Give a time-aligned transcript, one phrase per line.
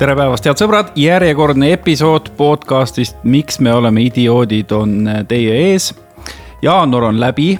[0.00, 4.94] tere päevast, head sõbrad, järjekordne episood podcast'ist Miks me oleme idioodid on
[5.28, 5.90] teie ees.
[6.64, 7.58] jaanuar on läbi.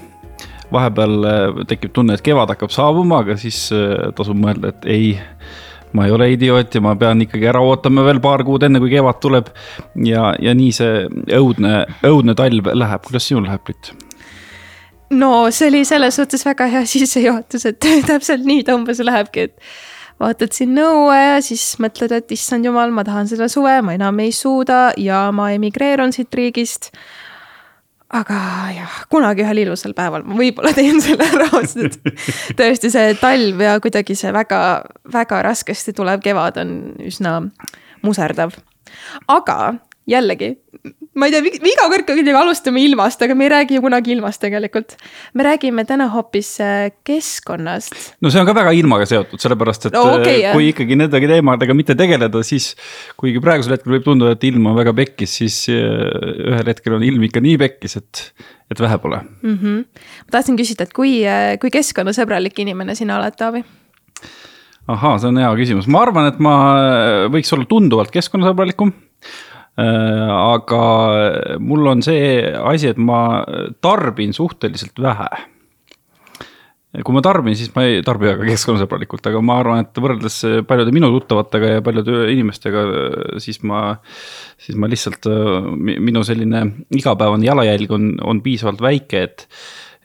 [0.73, 5.19] vahepeal äh, tekib tunne, et kevad hakkab saabuma, aga siis äh, tasub mõelda, et ei
[5.93, 8.95] ma ei ole idioot ja ma pean ikkagi ära ootama veel paar kuud, enne kui
[8.95, 9.53] kevad tuleb.
[10.09, 11.05] ja, ja nii see
[11.37, 13.93] õudne, õudne talv läheb, kuidas sinul läheb, Brit?
[15.11, 17.85] no see oli selles suhtes väga hea sissejuhatus, et
[18.15, 19.59] täpselt nii ta umbes lähebki, et
[20.21, 24.21] vaatad sinna õue ja siis mõtled, et issand jumal, ma tahan seda suve, ma enam
[24.23, 26.91] ei suuda ja ma emigreerun siit riigist.
[28.11, 28.37] aga
[28.75, 32.01] jah, kunagi ühel ilusal päeval ma võib-olla teen selle ära, sest
[32.59, 34.63] tõesti see talv ja kuidagi see väga,
[35.13, 36.75] väga raskesti tulev kevad on
[37.07, 37.39] üsna
[38.03, 38.57] muserdav.
[39.29, 39.61] aga
[40.09, 40.55] jällegi,
[41.19, 44.41] ma ei tea, iga kord kuidagi alustame ilmast, aga me ei räägi ju kunagi ilmast
[44.43, 44.95] tegelikult.
[45.35, 47.97] me räägime täna hoopis äh, keskkonnast.
[48.21, 50.75] no see on ka väga ilmaga seotud, sellepärast et no, okay, äh, kui jah.
[50.75, 52.73] ikkagi nende teemadega mitte tegeleda, siis.
[53.21, 55.83] kuigi praegusel hetkel võib tunduda, et ilm on väga pekkis, siis äh,
[56.55, 58.25] ühel hetkel on ilm ikka nii pekkis, et,
[58.73, 59.59] et vähe pole mm.
[59.59, 59.85] -hmm.
[60.25, 61.21] ma tahtsin küsida, et kui,
[61.61, 63.63] kui keskkonnasõbralik inimene sina oled, Taavi?
[64.91, 66.57] ahaa, see on hea küsimus, ma arvan, et ma
[67.31, 68.95] võiks olla tunduvalt keskkonnasõbralikum
[69.79, 70.83] aga
[71.63, 73.45] mul on see asi, et ma
[73.81, 75.31] tarbin suhteliselt vähe.
[77.07, 80.91] kui ma tarbin, siis ma ei tarbi väga keskkonnasõbralikult, aga ma arvan, et võrreldes paljude
[80.91, 82.83] minu tuttavatega ja paljude inimestega,
[83.39, 84.01] siis ma.
[84.59, 85.31] siis ma lihtsalt,
[85.79, 86.65] minu selline
[86.99, 89.47] igapäevane jalajälg on, on piisavalt väike, et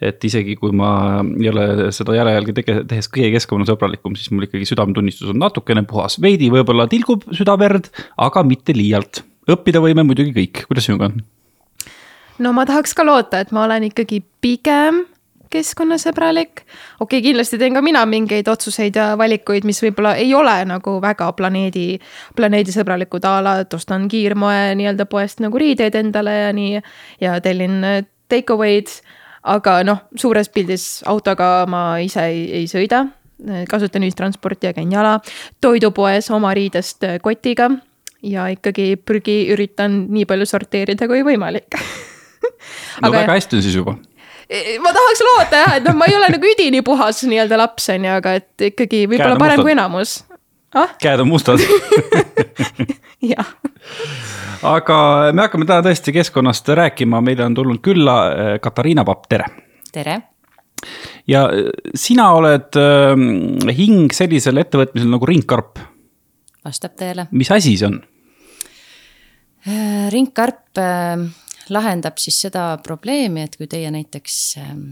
[0.04, 4.68] et isegi kui ma ei ole seda jalajälge tege-, tehes kõige keskkonnasõbralikum, siis mul ikkagi
[4.68, 7.88] südametunnistus on natukene puhas, veidi võib-olla tilgub südaverd,
[8.28, 11.20] aga mitte liialt õppida võime muidugi kõik, kuidas sinuga on?
[12.40, 15.06] no ma tahaks ka loota, et ma olen ikkagi pigem
[15.56, 16.64] keskkonnasõbralik.
[17.00, 20.98] okei okay,, kindlasti teen ka mina mingeid otsuseid ja valikuid, mis võib-olla ei ole nagu
[21.02, 22.00] väga planeedi,
[22.36, 26.82] planeedisõbralikud a la, et ostan kiirmoe nii-öelda poest nagu riideid endale ja nii.
[27.22, 27.80] ja tellin
[28.30, 28.92] take away'd,
[29.44, 33.06] aga noh, suures pildis autoga ma ise ei, ei sõida.
[33.70, 35.20] kasutan ühistransporti ja käin jala.
[35.62, 37.70] toidupoes oma riidest kotiga
[38.26, 43.78] ja ikkagi prügi üritan nii palju sorteerida kui võimalik no aga, väga hästi on siis
[43.78, 43.96] juba
[44.50, 47.90] e, ma tahaks loota jah, et noh, ma ei ole nagu üdini puhas nii-öelda laps
[47.94, 49.68] on ju, aga et ikkagi võib-olla parem mustad.
[49.68, 50.16] kui enamus
[50.76, 50.96] ah?.
[51.02, 51.64] käed on mustad
[53.34, 53.52] jah.
[54.66, 55.00] aga
[55.34, 59.50] me hakkame täna tõesti keskkonnast rääkima, meile on tulnud külla eh, Katariina Papp, tere.
[59.94, 60.20] tere.
[61.28, 65.80] ja eh, sina oled äh, hing sellisel ettevõtmisel nagu Ringkarp.
[66.66, 67.30] vastab tõele.
[67.32, 68.02] mis asi see on?
[69.68, 71.18] Äh, ringkarp äh,
[71.70, 74.84] lahendab siis seda probleemi, et kui teie näiteks ähm,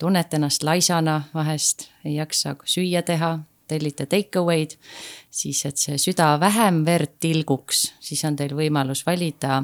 [0.00, 3.34] tunnete ennast laisana vahest, ei jaksa süüa teha,
[3.68, 4.78] tellite take away'd,
[5.30, 9.60] siis et see süda vähem verd tilguks, siis on teil võimalus valida,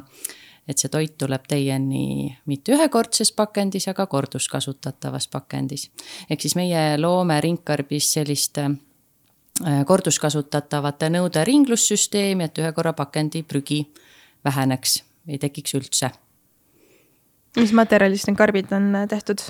[0.69, 5.89] et see toit tuleb teieni mitte ühekordses pakendis, aga korduskasutatavas pakendis.
[6.29, 8.77] ehk siis meie loome ringkarbis sellist äh,
[9.87, 13.87] korduskasutatavate nõude ringlussüsteemi, et ühe korra pakendi prügi
[14.47, 16.11] väheneks, ei tekiks üldse.
[17.57, 19.43] mis materjalist need karbid on äh, tehtud?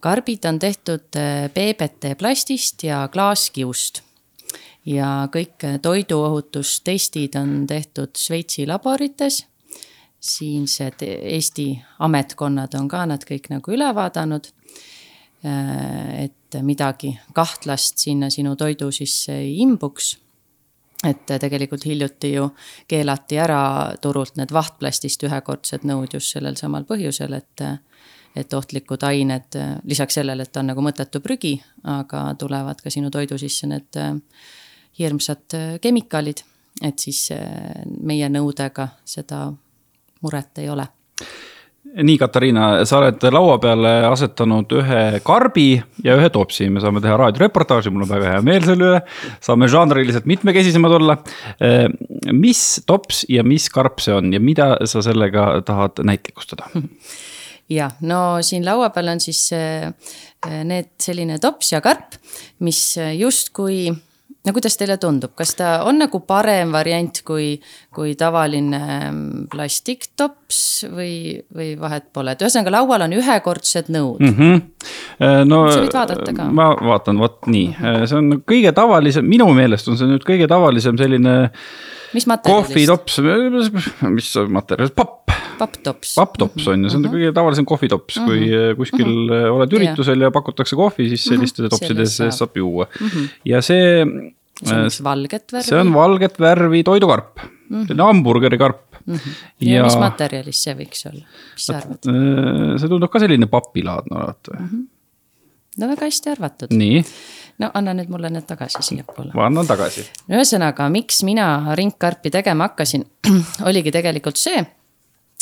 [0.00, 1.18] karbid on tehtud
[1.54, 4.02] PBT äh, plastist ja klaaskiust.
[4.86, 9.44] ja kõik äh, toiduohutustestid on tehtud Šveitsi laborites.
[10.20, 14.52] siinsed Eesti ametkonnad on ka nad kõik nagu üle vaadanud.
[15.40, 20.18] et midagi kahtlast sinna sinu toidu sisse ei imbuks
[21.06, 22.48] et tegelikult hiljuti ju
[22.88, 23.60] keelati ära
[24.02, 27.64] turult need vahtplastist ühekordsed nõud just sellel samal põhjusel, et.
[28.36, 29.56] et ohtlikud ained,
[29.90, 33.98] lisaks sellele, et ta on nagu mõttetu prügi, aga tulevad ka sinu toidu sisse need
[34.98, 36.44] hirmsad kemikaalid.
[36.82, 37.32] et siis
[38.02, 39.48] meie nõudega seda
[40.22, 40.86] muret ei ole
[41.84, 45.68] nii, Katariina, sa oled laua peale asetanud ühe karbi
[46.04, 49.00] ja ühe topsi, me saame teha raadioreportaaži, mul on väga hea meel selle üle.
[49.42, 51.16] saame žanriliselt mitmekesisemad olla.
[51.60, 51.88] Eh,
[52.32, 56.68] mis tops ja mis karp see on ja mida sa sellega tahad näitlikustada?
[57.70, 59.88] jah, no siin laua peal on siis eh,
[60.64, 62.16] need selline tops ja karp,
[62.66, 62.82] mis
[63.18, 63.90] justkui
[64.46, 67.52] no kuidas teile tundub, kas ta on nagu parem variant kui,
[67.94, 71.12] kui tavaline mm, plastiktops või,
[71.56, 74.34] või vahet pole, et ühesõnaga laual on ühekordsed nõud mm.
[74.38, 75.46] -hmm.
[75.50, 76.48] no sa võid vaadata ka.
[76.56, 78.10] ma vaatan, vot nii mm, -hmm.
[78.10, 81.36] see on kõige tavalisem, minu meelest on see nüüd kõige tavalisem selline.
[82.14, 82.72] mis materjalist?
[82.72, 83.20] kohvitops,
[84.16, 85.29] mis materjalist, papp
[85.60, 86.16] papptops.
[86.18, 87.14] papptops on ju, see on uh mhm.
[87.14, 87.20] -huh.
[87.20, 88.26] kõige tavalisem kohvitops uh, -huh.
[88.26, 88.76] kui mhm.
[88.80, 89.38] kuskil uh mhm.
[89.38, 89.54] -huh.
[89.56, 93.08] oled üritusel ja pakutakse kohvi, siis selliste topside sees saab juua uh.
[93.08, 93.32] -huh.
[93.44, 94.04] ja see
[94.60, 95.68] see on üks valget värvi.
[95.68, 97.86] see on valget värvi toidukarp mm, -hmm.
[97.86, 99.14] selline hamburgerikarp mm.
[99.14, 99.42] -hmm.
[99.60, 102.10] ja, ja mis materjalist see võiks olla, mis sa arvad?
[102.80, 104.72] see tundub ka selline papilaadne olevat või mm?
[104.72, 104.88] -hmm.
[105.82, 106.74] no väga hästi arvatud.
[106.82, 107.04] nii
[107.60, 109.32] no anna nüüd mulle need tagasi siiapoole.
[109.34, 110.04] ma annan tagasi.
[110.30, 113.06] ühesõnaga, miks mina ringkarpi tegema hakkasin,
[113.68, 114.64] oligi tegelikult see,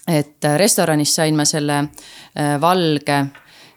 [0.08, 3.18] et restoranis sain ma selle äh, valge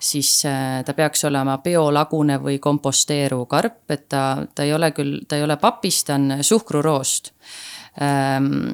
[0.01, 4.23] siis äh, ta peaks olema biolagunev või komposteeruv karp, et ta,
[4.55, 7.31] ta ei ole küll, ta ei ole papist, ta on suhkruroost.
[8.01, 8.71] Ähm,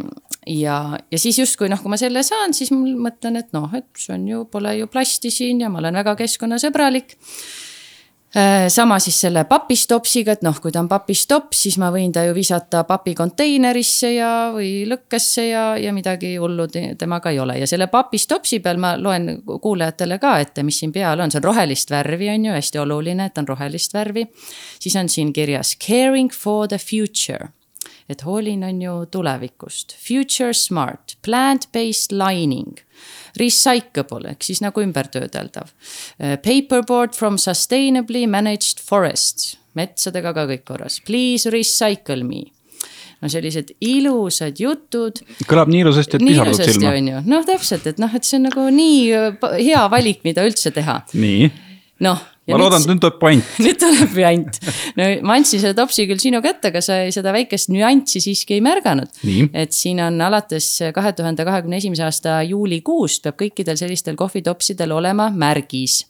[0.47, 0.77] ja,
[1.11, 4.15] ja siis justkui noh, kui ma selle saan, siis ma mõtlen, et noh, et see
[4.15, 7.17] on ju, pole ju plasti siin ja ma olen väga keskkonnasõbralik.
[7.17, 7.76] Äh,
[8.67, 12.33] sama siis selle papistopsiga, et noh, kui ta on papistops, siis ma võin ta ju
[12.35, 16.67] visata papikonteinerisse ja, või lõkkesse ja, ja midagi hullu
[16.99, 17.57] temaga ei ole.
[17.61, 21.47] Ja selle papistopsi peal ma loen kuulajatele ka ette, mis siin peal on, see on
[21.47, 24.27] rohelist värvi, on ju, hästi oluline, et on rohelist värvi.
[24.79, 27.53] siis on siin kirjas caring for the future.
[28.09, 32.79] Et hoolin on ju tulevikust, future smart, plant-based lining
[33.39, 35.71] recyclable ehk siis nagu ümbertöödeldav.
[36.17, 42.47] Uh, paperboard from sustainably managed forests, metsadega ka kõik korras, please recycle me
[43.17, 45.23] no sellised ilusad jutud.
[45.49, 46.93] kõlab nii ilusasti, et pisarad silma.
[46.93, 50.45] on ju, noh täpselt, et noh, et see on nagu nii uh, hea valik, mida
[50.45, 50.99] üldse teha.
[51.17, 51.47] nii.
[52.05, 52.21] noh
[52.53, 53.53] ma loodan, et nüüd tuleb puänt.
[53.65, 54.59] nüüd tuleb puänt.
[54.97, 58.63] no ma andsin selle topsi küll sinu kätte, aga sa seda väikest nüanssi siiski ei
[58.65, 59.11] märganud.
[59.53, 65.29] et siin on alates kahe tuhande kahekümne esimese aasta juulikuust peab kõikidel sellistel kohvitopsidel olema
[65.33, 66.03] märgis.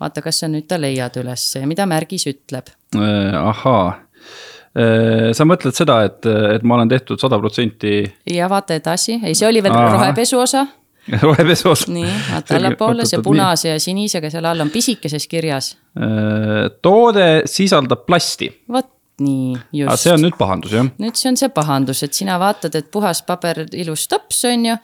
[0.00, 3.34] vaata, kas sa nüüd ta leiad üles ja mida märgis ütleb äh,?
[3.38, 8.02] ahaa äh, sa mõtled seda, et, et ma olen tehtud sada protsenti.
[8.34, 10.66] ja vaata edasi, ei, see oli veel rohepesu osa
[11.24, 11.92] rohepesu osa.
[11.92, 15.74] nii, vaata allapoole, see punase ja sinisega seal all on pisikeses kirjas.
[15.98, 18.50] Äh, toode sisaldab plasti.
[18.72, 20.02] vot nii, just.
[20.02, 20.88] see on nüüd pahandus, jah?
[21.02, 24.76] nüüd see on see pahandus, et sina vaatad, et puhas paber, ilus tops on ju.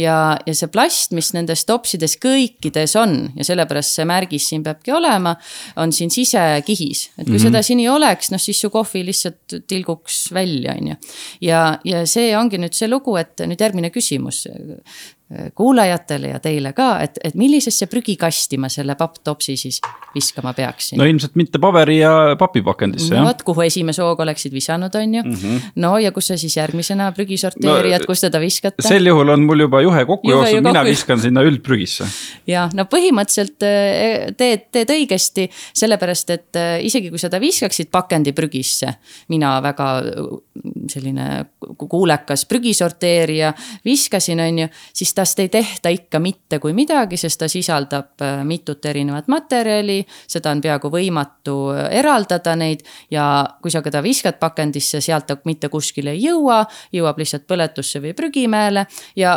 [0.00, 4.94] ja, ja see plast, mis nendes topsides kõikides on ja sellepärast see märgis siin peabki
[4.96, 5.34] olema,
[5.82, 7.10] on siin sisekihis.
[7.18, 7.42] et kui mm -hmm.
[7.48, 10.96] seda siin ei oleks, noh siis su kohvi lihtsalt tilguks välja, on ju.
[11.40, 14.46] ja, ja see ongi nüüd see lugu, et nüüd järgmine küsimus
[15.54, 19.78] kuulajatele ja teile ka, et, et millisesse prügikasti ma selle papptopsi siis
[20.14, 20.98] viskama peaksin?
[21.00, 23.28] no ilmselt mitte paberi ja papipakendisse no, jah.
[23.30, 25.34] vot, kuhu esimese hooga oleksid visanud, on ju mm.
[25.34, 25.70] -hmm.
[25.84, 28.84] no ja kus sa siis järgmisena prügisorteerijad no,, kus teda viskate?
[28.84, 32.06] sel juhul on mul juba juhe kokku jooksnud, mina viskan sinna üldprügisse.
[32.46, 37.88] ja no põhimõtteliselt eh, teed, teed õigesti, sellepärast et eh, isegi kui sa ta viskaksid
[37.90, 38.94] pakendiprügisse,
[39.28, 39.88] mina väga
[40.92, 41.28] selline
[41.88, 43.52] kuulekas prügisorteerija
[43.84, 48.22] viskasin, on ju, siis ta tast ei tehta ikka mitte kui midagi, sest ta sisaldab
[48.22, 53.26] äh, mitut erinevat materjali, seda on peaaegu võimatu äh, eraldada neid ja
[53.62, 58.16] kui sa teda viskad pakendisse, sealt ta mitte kuskile ei jõua, jõuab lihtsalt põletusse või
[58.18, 58.86] prügimäele
[59.16, 59.36] ja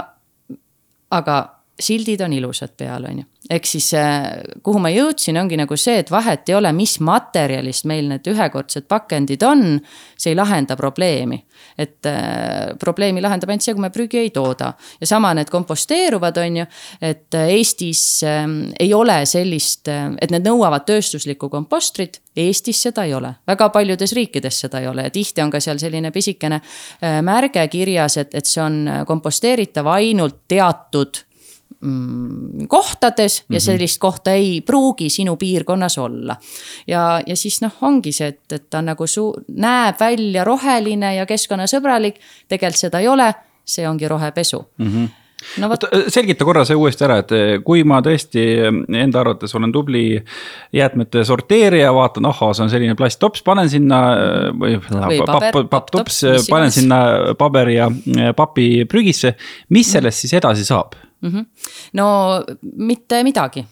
[1.14, 1.38] aga
[1.80, 3.24] sildid on ilusad peal, on ju.
[3.50, 7.86] ehk siis äh, kuhu ma jõudsin, ongi nagu see, et vahet ei ole, mis materjalist
[7.86, 9.82] meil need ühekordsed pakendid on.
[10.18, 11.42] see ei lahenda probleemi,
[11.78, 14.74] et äh, probleemi lahendab ainult see, kui me prügi ei tooda.
[15.02, 16.66] ja sama need komposteeruvad, on ju,
[17.02, 18.48] et äh, Eestis äh,
[18.80, 22.22] ei ole sellist äh,, et need nõuavad tööstuslikku kompostrit.
[22.36, 25.80] Eestis seda ei ole, väga paljudes riikides seda ei ole ja tihti on ka seal
[25.80, 31.26] selline pisikene äh, märge kirjas, et, et see on komposteeritav ainult teatud
[32.68, 33.64] kohtades ja mhm.
[33.64, 36.36] sellist kohta ei pruugi sinu piirkonnas olla.
[36.88, 41.26] ja, ja siis noh, ongi see, et, et ta nagu suu-, näeb välja roheline ja
[41.26, 43.30] keskkonnasõbralik, tegelikult seda ei ole,
[43.66, 44.90] see ongi rohepesu mm.
[44.92, 45.14] -hmm
[45.60, 45.86] no vot.
[46.08, 47.34] selgita korra see uuesti ära, et
[47.66, 48.44] kui ma tõesti
[49.02, 50.06] enda arvates olen tubli
[50.76, 54.02] jäätmete sorteerija, vaatan, ahhaa, see on selline plasttops, panen sinna
[54.56, 57.00] või, või papp, papptops, panen sinna
[57.40, 57.90] paberi ja
[58.38, 59.36] papi prügisse.
[59.70, 60.98] mis sellest siis edasi saab?
[61.26, 61.40] Mm.
[61.40, 61.46] -hmm.
[61.94, 63.66] no mitte midagi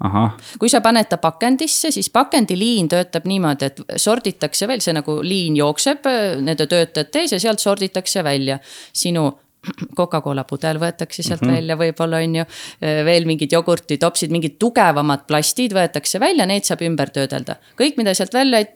[0.00, 0.30] Aha.
[0.58, 5.56] kui sa paned ta pakendisse, siis pakendiliin töötab niimoodi, et sorditakse veel, see nagu liin
[5.56, 6.08] jookseb
[6.40, 8.58] nende töötajate ees ja sealt sorditakse välja
[8.92, 9.26] sinu
[9.98, 11.56] Coca-Cola pudel võetakse sealt mm -hmm.
[11.56, 12.44] välja, võib-olla on ju.
[13.04, 17.56] veel mingid jogurtitopsid, mingid tugevamad plastid võetakse välja, need saab ümber töödelda.
[17.76, 18.66] kõik, mida sealt välja ei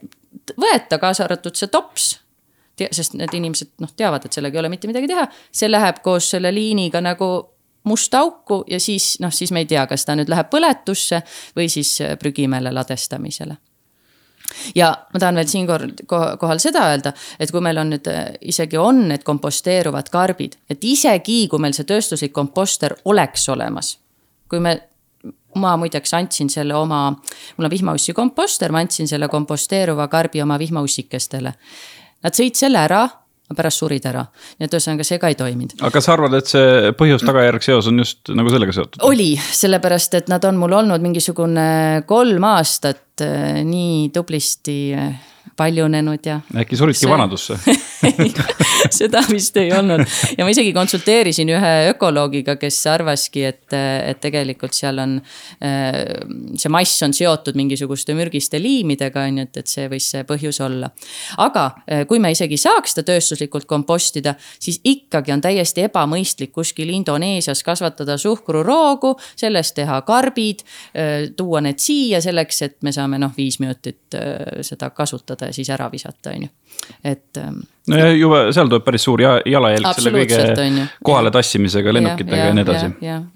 [0.61, 2.19] võeta, kaasa arvatud see tops.
[2.91, 6.29] sest need inimesed noh, teavad, et sellega ei ole mitte midagi teha, see läheb koos
[6.29, 7.54] selle liiniga nagu
[7.85, 11.21] musta auku ja siis noh, siis me ei tea, kas ta nüüd läheb põletusse
[11.57, 13.57] või siis äh, prügimäele ladestamisele
[14.75, 19.07] ja ma tahan veel siinkohal seda öelda, et kui meil on nüüd äh, isegi on
[19.09, 23.97] need komposteeruvad karbid, et isegi kui meil see tööstuslik komposter oleks olemas.
[24.49, 24.77] kui me,
[25.55, 27.09] ma muideks andsin selle oma,
[27.57, 31.53] mul on vihmaussi komposter, ma andsin selle komposteeruva karbi oma vihmaussikestele
[32.25, 33.03] Nad sõid selle ära,
[33.45, 34.23] aga pärast surid ära,
[34.57, 35.77] nii et ühesõnaga see ka ei toiminud.
[35.81, 39.01] aga kas sa arvad, et see põhjus-tagajärg seos on just nagu sellega seotud?
[39.05, 41.67] oli, sellepärast et nad on mul olnud mingisugune
[42.09, 45.13] kolm aastat äh, nii tublisti äh,
[45.57, 46.39] paljunenud ja.
[46.57, 47.11] äkki suridki see...
[47.11, 47.59] vanadusse
[48.99, 50.03] seda vist ei olnud
[50.37, 55.17] ja ma isegi konsulteerisin ühe ökoloogiga, kes arvaski, et, et tegelikult seal on.
[56.55, 60.61] see mass on seotud mingisuguste mürgiste liimidega, on ju, et, et see võis see põhjus
[60.65, 60.89] olla.
[61.41, 61.65] aga
[62.09, 68.17] kui me isegi saaks seda tööstuslikult kompostida, siis ikkagi on täiesti ebamõistlik kuskil Indoneesias kasvatada
[68.21, 70.63] suhkruroogu, sellest teha karbid,
[71.37, 74.17] tuua need siia selleks, et me saame noh, viis minutit
[74.65, 76.53] seda kasutada ja siis ära visata, on ju,
[77.03, 77.37] et.
[77.37, 82.43] Ähm, no ja juba seal tuleb päris suur jalajälg selle kõige kohale tassimisega lennukitega ja,
[82.43, 82.91] ja, ja nii edasi.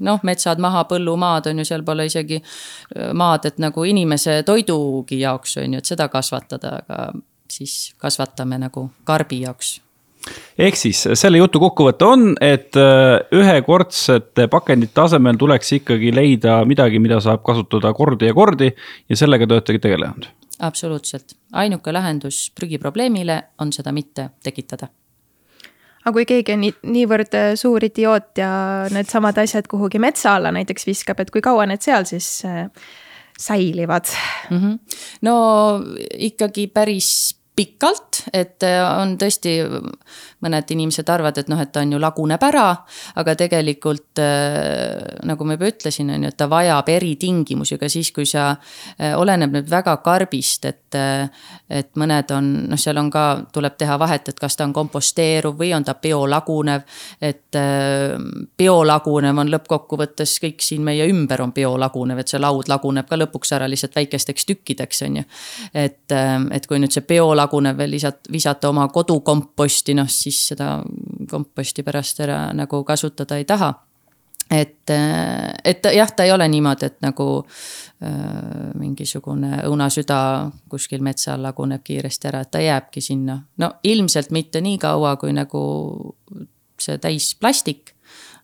[0.10, 5.22] noh, metsad maha, põllumaad on ju, seal pole isegi äh, maad, et nagu inimese toidugi
[5.24, 7.12] jaoks on ju, et seda kasvatada, aga
[7.50, 9.80] siis kasvatame nagu karbi jaoks
[10.60, 17.00] ehk siis selle jutu kokkuvõte on, et äh, ühekordsete pakendite asemel tuleks ikkagi leida midagi,
[17.02, 20.28] mida saab kasutada kordi ja kordi ja sellega te oletegi tegelenud
[20.60, 24.90] absoluutselt, ainuke lahendus prügiprobleemile on seda mitte tekitada
[26.04, 28.52] aga kui keegi on nii, niivõrd äh, suur idioot ja
[28.94, 32.68] needsamad asjad kuhugi metsa alla näiteks viskab, et kui kaua need seal siis äh,
[33.40, 34.08] säilivad
[34.50, 34.58] mm?
[34.58, 34.80] -hmm.
[35.22, 35.36] no
[36.18, 39.60] ikkagi päris pikalt, et äh, on tõesti,
[40.44, 42.66] mõned inimesed arvavad, et noh, et ta on ju laguneb ära,
[43.20, 48.12] aga tegelikult äh, nagu ma juba ütlesin, on ju, et ta vajab eritingimusi, aga siis,
[48.16, 48.52] kui sa,
[48.98, 50.98] äh, oleneb nüüd väga karbist, et,
[51.70, 55.58] et mõned on, noh, seal on ka, tuleb teha vahet, et kas ta on komposteeruv
[55.60, 56.86] või on ta biolagunev.
[57.22, 57.58] et
[58.58, 63.54] biolagunev on lõppkokkuvõttes kõik siin meie ümber on biolagunev, et see laud laguneb ka lõpuks
[63.58, 65.24] ära lihtsalt väikesteks tükkideks, on ju.
[65.74, 66.18] et,
[66.56, 70.84] et kui nüüd see biolagunev lagunev veel lisata, visata oma kodukomposti, noh siis seda
[71.30, 73.74] komposti pärast ära nagu kasutada ei taha
[74.52, 74.90] et,
[75.64, 80.20] et jah, ta ei ole niimoodi, et nagu äh, mingisugune õunasüda
[80.72, 83.40] kuskil metsa all laguneb kiiresti ära, et ta jääbki sinna.
[83.58, 85.62] no ilmselt mitte nii kaua, kui nagu
[86.80, 87.94] see täis plastik,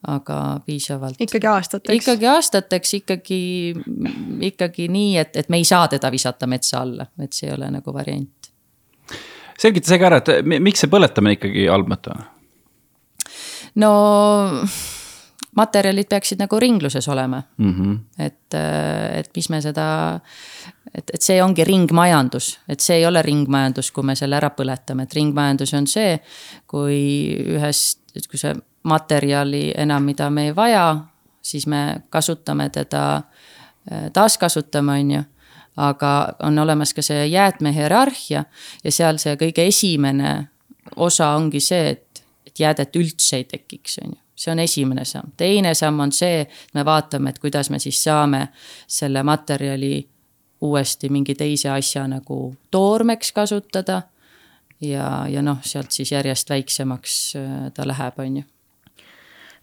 [0.08, 1.22] aga piisavalt.
[1.22, 1.96] ikkagi aastateks.
[2.02, 3.42] ikkagi aastateks, ikkagi,
[4.52, 7.72] ikkagi nii, et, et me ei saa teda visata metsa alla, et see ei ole
[7.80, 8.35] nagu variant
[9.60, 12.28] selgita see ka ära, et miks see põletamine ikkagi halb mõte on?
[13.82, 13.92] no
[15.56, 17.74] materjalid peaksid nagu ringluses olema mm.
[17.74, 17.98] -hmm.
[18.20, 18.54] et,
[19.20, 20.20] et mis me seda,
[20.94, 25.04] et, et see ongi ringmajandus, et see ei ole ringmajandus, kui me selle ära põletame,
[25.04, 26.20] et ringmajandus on see,
[26.68, 27.00] kui
[27.56, 30.98] ühest, kui see materjali enam, mida me ei vaja,
[31.42, 33.22] siis me kasutame teda,
[34.14, 35.24] taaskasutame, on ju
[35.78, 36.12] aga
[36.44, 38.44] on olemas ka see jäätmehierarhia
[38.84, 40.48] ja seal see kõige esimene
[40.96, 45.32] osa ongi see, et, et jäädet üldse ei tekiks, on ju see on esimene samm,
[45.38, 48.48] teine samm on see, et me vaatame, et kuidas me siis saame
[48.88, 50.02] selle materjali
[50.62, 54.02] uuesti mingi teise asja nagu toormeks kasutada.
[54.82, 58.44] ja, ja noh, sealt siis järjest väiksemaks äh, ta läheb, on ju.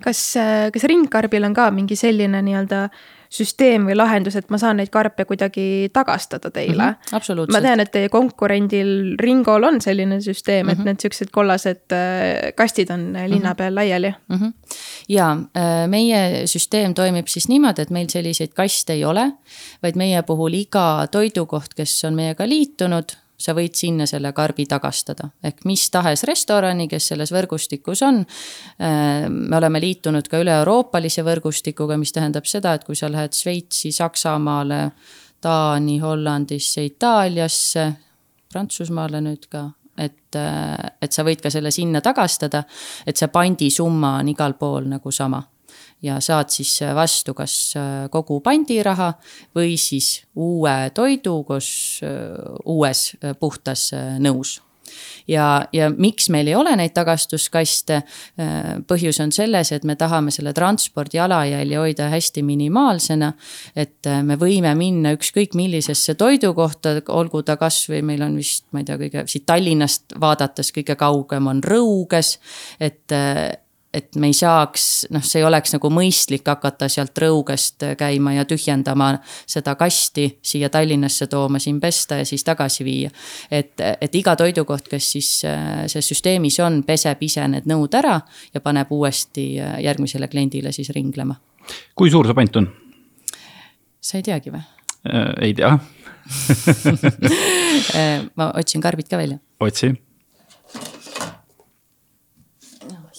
[0.02, 2.88] kas, äh, kas ringkarbil on ka mingi selline nii-öelda
[3.33, 6.97] süsteem või lahendus, et ma saan neid karpe kuidagi tagastada teile mm.
[6.99, 7.55] -hmm, absoluutselt.
[7.57, 10.73] ma tean, et teie konkurendil Ringol on selline süsteem mm, -hmm.
[10.73, 10.87] et mhm.
[10.87, 13.57] need siuksed kollased äh, kastid on äh, linna mhm.
[13.57, 14.37] peal laiali mm.
[14.37, 14.53] -hmm.
[15.09, 19.33] ja äh, meie süsteem toimib siis niimoodi, et meil selliseid kaste ei ole,
[19.83, 25.29] vaid meie puhul iga toidukoht, kes on meiega liitunud sa võid sinna selle karbi tagastada,
[25.45, 28.23] ehk mis tahes restorani, kes selles võrgustikus on.
[28.23, 33.93] Äh, me oleme liitunud ka üle-euroopalise võrgustikuga, mis tähendab seda, et kui sa lähed Šveitsi,
[33.93, 34.83] Saksamaale,
[35.43, 37.87] Taani, Hollandisse, Itaaliasse,
[38.53, 39.67] Prantsusmaale nüüd ka
[39.99, 42.65] et, äh, et sa võid ka selle sinna tagastada,
[43.07, 45.43] et see pandisumma on igal pool nagu sama
[46.02, 49.12] ja saad siis vastu kas äh, kogu pandiraha
[49.56, 51.71] või siis uue toidu koos
[52.04, 53.90] äh, uues äh, puhtas
[54.23, 54.59] nõus
[55.30, 58.00] ja, ja miks meil ei ole neid tagastuskaste?
[58.88, 63.32] põhjus on selles, et me tahame selle transpordi jalajälje hoida hästi minimaalsena.
[63.76, 68.88] et me võime minna ükskõik millisesse toidukohta, olgu ta kasvõi meil on vist, ma ei
[68.90, 72.38] tea, kõige siit Tallinnast vaadates kõige kaugem on Rõuges.
[72.80, 73.16] et
[73.95, 78.45] et me ei saaks, noh, see ei oleks nagu mõistlik hakata sealt Rõugest käima ja
[78.49, 83.11] tühjendama seda kasti siia Tallinnasse tooma, siin pesta ja siis tagasi viia.
[83.51, 88.21] et, et iga toidukoht, kes siis selles süsteemis on, peseb ise need nõud ära
[88.55, 91.37] ja paneb uuesti järgmisele kliendile siis ringlema.
[91.95, 92.71] kui suur see pant on?
[94.01, 95.35] sa ei teagi või äh,?
[95.49, 95.77] ei tea
[98.39, 99.39] ma otsin karbid ka välja.
[99.61, 99.93] otsi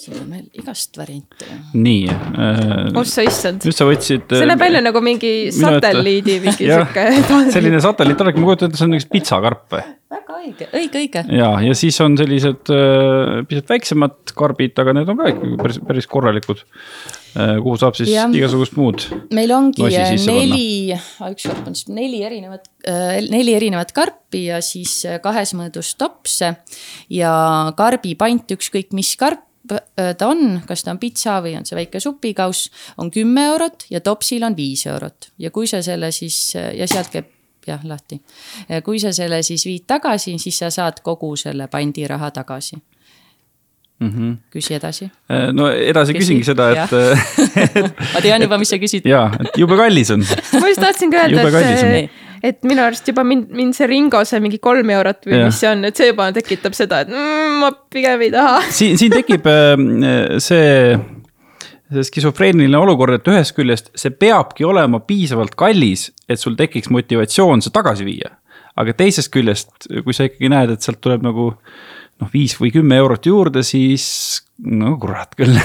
[0.04, 1.48] siin on meil igast variante.
[1.76, 2.94] nii äh,.
[3.00, 4.30] ossa issand, nüüd sa võtsid.
[4.32, 7.52] see näeb välja nagu mingi satelliidi mingi sihuke.
[7.54, 9.84] selline satelliitolek, ma kujutan ette, see on üks pitsakarp või?
[10.14, 11.26] väga õige, õige, õige.
[11.36, 15.80] ja, ja siis on sellised äh, pisut väiksemad karbid, aga need on ka ikkagi päris,
[15.92, 17.56] päris korralikud äh,.
[17.60, 18.28] kuhu saab siis ja.
[18.32, 19.08] Igasugust muud.
[19.36, 20.66] meil ongi neli,
[20.96, 22.70] üks karp on siis neli erinevat,
[23.30, 26.56] neli erinevat karpi ja siis äh, kahes mõõdus topse.
[27.12, 27.34] ja
[27.78, 29.53] karbipant, ükskõik mis karp äh,
[30.18, 34.02] ta on, kas ta on pitsa või on see väike supikauss, on kümme eurot ja
[34.04, 37.32] topsil on viis eurot ja kui sa selle siis ja sealt käib
[37.68, 38.22] jah lahti.
[38.84, 42.78] kui sa selle siis viid tagasi, siis sa saad kogu selle pandiraha tagasi.
[44.04, 44.36] Mm -hmm.
[44.52, 45.10] küsi edasi.
[45.54, 49.08] no edasi Küsi, küsingi seda, et äh, ma tean juba, mis sa küsid.
[49.08, 50.26] ja, et jube kallis on.
[50.62, 51.94] ma just tahtsin ka öelda Jube kallis on.
[52.00, 52.12] et,
[52.50, 55.48] et minu arust juba mind, mind see Ringo see mingi kolm eurot või Jah.
[55.48, 58.60] mis see on, et see juba tekitab seda, et mm, ma pigem ei taha.
[58.80, 59.88] siin, siin tekib äh,
[60.44, 61.00] see,
[61.94, 67.64] see skisofreeniline olukord, et ühest küljest see peabki olema piisavalt kallis, et sul tekiks motivatsioon
[67.64, 68.36] see tagasi viia.
[68.76, 69.70] aga teisest küljest,
[70.04, 71.52] kui sa ikkagi näed, et sealt tuleb nagu
[72.24, 74.06] noh, viis või kümme eurot juurde, siis
[74.62, 75.56] no kurat küll.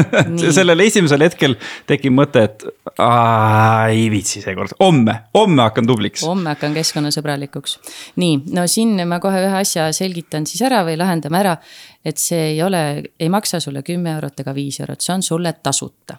[0.56, 1.56] sellel esimesel hetkel
[1.88, 2.64] tekib mõte, et
[2.96, 6.24] aa, ei viitsi seekord, homme, homme hakkan tubliks.
[6.26, 7.78] homme hakkan keskkonnasõbralikuks.
[8.16, 11.56] nii, no siin ma kohe ühe asja selgitan siis ära või lahendame ära.
[12.04, 15.52] et see ei ole, ei maksa sulle kümme eurot ega viis eurot, see on sulle
[15.52, 16.18] tasuta.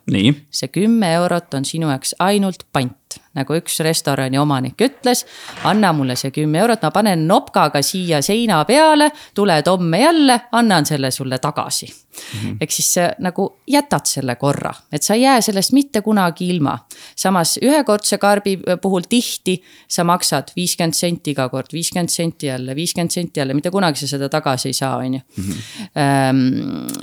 [0.51, 5.25] see kümme eurot on sinu jaoks ainult pant, nagu üks restorani omanik ütles.
[5.63, 10.86] anna mulle see kümme eurot, ma panen nopkaga siia seina peale, tuled homme jälle, annan
[10.86, 12.57] selle sulle tagasi mm -hmm..
[12.61, 16.77] ehk siis sa nagu jätad selle korra, et sa ei jää sellest mitte kunagi ilma.
[17.15, 23.11] samas ühekordse karbi puhul tihti sa maksad viiskümmend senti iga kord, viiskümmend senti jälle, viiskümmend
[23.11, 25.19] senti jälle, mitte kunagi sa seda tagasi ei saa, on ju.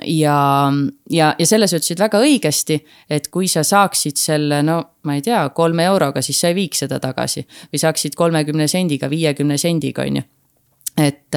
[0.05, 0.73] ja,
[1.11, 5.49] ja, ja selles ütlesid väga õigesti, et kui sa saaksid selle, no ma ei tea,
[5.55, 10.17] kolme euroga, siis sa ei viiks seda tagasi või saaksid kolmekümne sendiga, viiekümne sendiga, on
[10.23, 10.23] ju
[10.97, 11.37] et,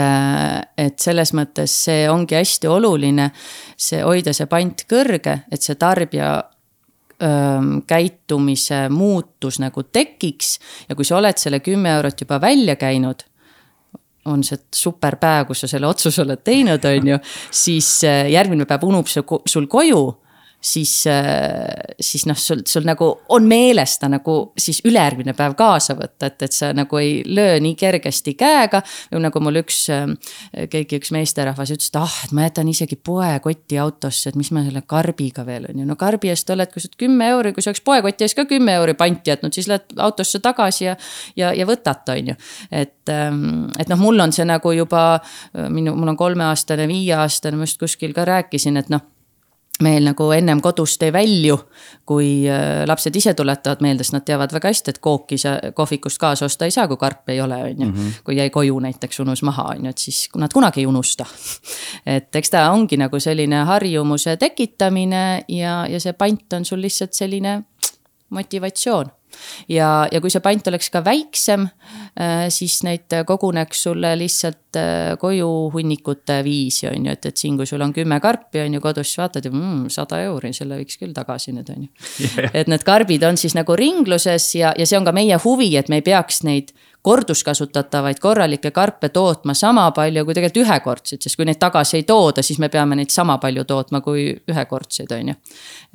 [0.77, 3.29] et selles mõttes see ongi hästi oluline,
[3.77, 10.57] see hoida see pant kõrge, et see tarbija öö, käitumise muutus nagu tekiks.
[10.89, 13.25] Ja kui sa oled selle kümme eurot juba välja käinud
[14.25, 17.19] on see super päev, kus sa selle otsuse oled teinud, on ju,
[17.51, 20.03] siis äh, järgmine päev unub see sul koju
[20.61, 21.03] siis,
[21.99, 26.41] siis noh, sul, sul nagu on meeles ta nagu siis ülejärgmine päev kaasa võtta, et,
[26.47, 28.81] et sa nagu ei löö nii kergesti käega.
[29.11, 29.85] või nagu mul üks,
[30.71, 34.63] keegi üks meesterahvas ütles, et ah, et ma jätan isegi poekoti autosse, et mis ma
[34.65, 37.63] selle karbiga veel on ju, no karbi eest oled, kui sa oled kümme euri, kui
[37.63, 40.97] sa oleks poekoti eest ka kümme euri panti jätnud, siis lähed autosse tagasi ja,
[41.39, 42.35] ja, ja võtad ta, on ju.
[42.71, 45.05] et, et noh, mul on see nagu juba
[45.71, 49.07] minu, mul on kolmeaastane, viieaastane, ma just kuskil ka rääkisin, et noh
[49.83, 51.55] meil nagu ennem kodust ei välju,
[52.07, 56.19] kui äh, lapsed ise tuletavad meelde, sest nad teavad väga hästi, et kooki sa kohvikust
[56.21, 58.07] kaasa osta ei saa, kui karpi ei ole, on ju.
[58.27, 61.25] kui jäi koju näiteks, unus maha, on ju, et siis nad kunagi ei unusta.
[62.17, 67.13] et eks ta ongi nagu selline harjumuse tekitamine ja, ja see pant on sul lihtsalt
[67.13, 67.61] selline
[68.29, 69.18] motivatsioon
[69.69, 71.67] ja, ja kui see pant oleks ka väiksem,
[72.53, 77.67] siis neid koguneks sulle lihtsalt äh, koju hunnikute viisi, on ju, et, et siin, kui
[77.69, 80.99] sul on kümme karpi, on ju kodus, siis vaatad ja mm, sada euri, selle võiks
[80.99, 81.89] küll tagasi nüüd, on ju.
[82.53, 85.89] et need karbid on siis nagu ringluses ja, ja see on ka meie huvi, et
[85.89, 86.73] me ei peaks neid
[87.05, 92.43] korduskasutatavaid korralikke karpe tootma sama palju kui tegelikult ühekordseid, sest kui neid tagasi ei tooda,
[92.43, 95.37] siis me peame neid sama palju tootma kui ühekordseid, on ju.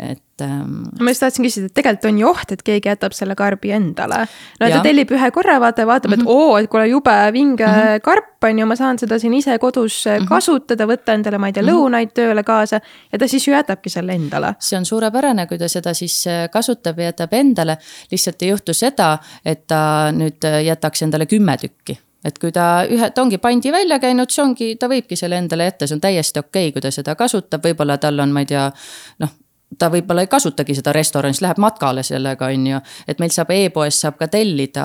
[0.01, 3.37] et ähm, ma just tahtsin küsida, et tegelikult on ju oht, et keegi jätab selle
[3.39, 4.25] karbi endale.
[4.61, 4.83] no ta Jah.
[4.83, 8.01] tellib ühe korra, vaata, vaatab, et oo, et kuule jube vinge mm -hmm.
[8.03, 10.29] karp on ju, ma saan seda siin ise kodus mm -hmm.
[10.29, 12.81] kasutada, võtta endale, ma ei tea, lõunaid tööle kaasa
[13.13, 14.55] ja ta siis ju jätabki selle endale.
[14.59, 17.77] see on suurepärane, kui ta seda siis äh, kasutab ja jätab endale.
[18.11, 22.85] lihtsalt ei juhtu seda, et ta nüüd äh, jätaks endale kümme tükki et kui ta
[22.89, 26.01] ühe, ta ongi pandi välja käinud, see ongi, ta võibki selle endale jätta, see on
[26.01, 28.71] täiesti okei okay,, kui ta seda kasutab, võib-olla tal on, ma ei tea,
[29.19, 29.35] noh
[29.79, 32.81] ta võib-olla ei kasutagi seda restoranis, läheb matkale sellega, on ju.
[33.09, 34.85] et meil saab e-poest saab ka tellida,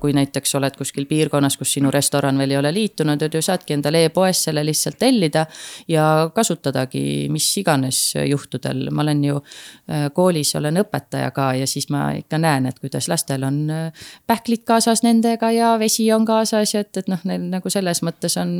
[0.00, 3.76] kui näiteks oled kuskil piirkonnas, kus sinu restoran veel ei ole liitunud, et ju saadki
[3.76, 5.46] endale e-poest selle lihtsalt tellida.
[5.88, 11.90] ja kasutadagi mis iganes juhtudel, ma olen ju äh, koolis olen õpetaja ka ja siis
[11.90, 16.74] ma ikka näen, et kuidas lastel on äh, pähklid kaasas nendega ja vesi on kaasas
[16.74, 18.58] ja et, et noh, neil nagu selles mõttes on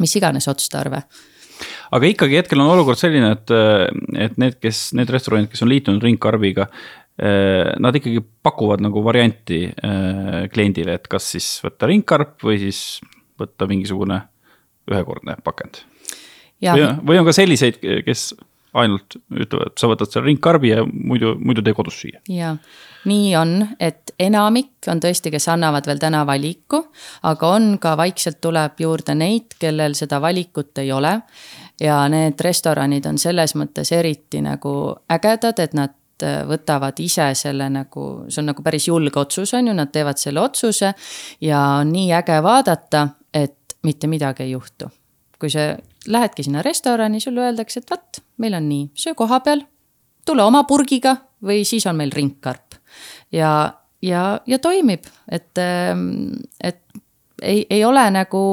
[0.00, 1.04] mis iganes otstarve
[1.94, 3.54] aga ikkagi hetkel on olukord selline, et,
[4.26, 6.68] et need, kes, need restoranid, kes on liitunud ringkarbiga.
[7.14, 12.80] Nad ikkagi pakuvad nagu varianti eh, kliendile, et kas siis võtta ringkarp või siis
[13.38, 14.18] võtta mingisugune
[14.90, 15.84] ühekordne pakend.
[16.58, 18.32] või, või on ka selliseid, kes
[18.74, 22.18] ainult ütlevad, sa võtad selle ringkarbi ja muidu, muidu tee kodus süüa.
[22.26, 22.56] ja
[23.04, 26.84] nii on, et enamik on tõesti, kes annavad veel täna valiku,
[27.22, 31.20] aga on ka vaikselt tuleb juurde neid, kellel seda valikut ei ole.
[31.80, 38.04] ja need restoranid on selles mõttes eriti nagu ägedad, et nad võtavad ise selle nagu,
[38.28, 40.92] see on nagu päris julge otsus, on ju, nad teevad selle otsuse
[41.40, 44.90] ja on nii äge vaadata, et mitte midagi ei juhtu.
[45.38, 45.74] kui sa
[46.06, 49.64] lähedki sinna restorani, sulle öeldakse, et vot, meil on nii, söö koha peal,
[50.24, 52.78] tule oma purgiga või siis on meil ringkarp.
[53.34, 53.50] Ja,
[54.02, 56.80] ja, ja toimib, et, et
[57.42, 58.44] ei, ei ole nagu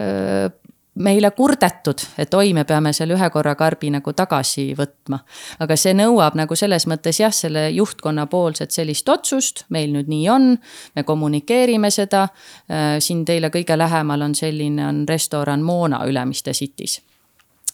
[0.00, 0.48] öö,
[0.94, 5.22] meile kurdetud, et oi, me peame selle ühe korra karbi nagu tagasi võtma.
[5.64, 10.28] aga see nõuab nagu selles mõttes jah, selle juhtkonna poolset sellist otsust, meil nüüd nii
[10.28, 10.50] on,
[10.96, 12.26] me kommunikeerime seda.
[12.68, 17.00] Äh, siin teile kõige lähemal on selline, on restoran Moona Ülemiste City's.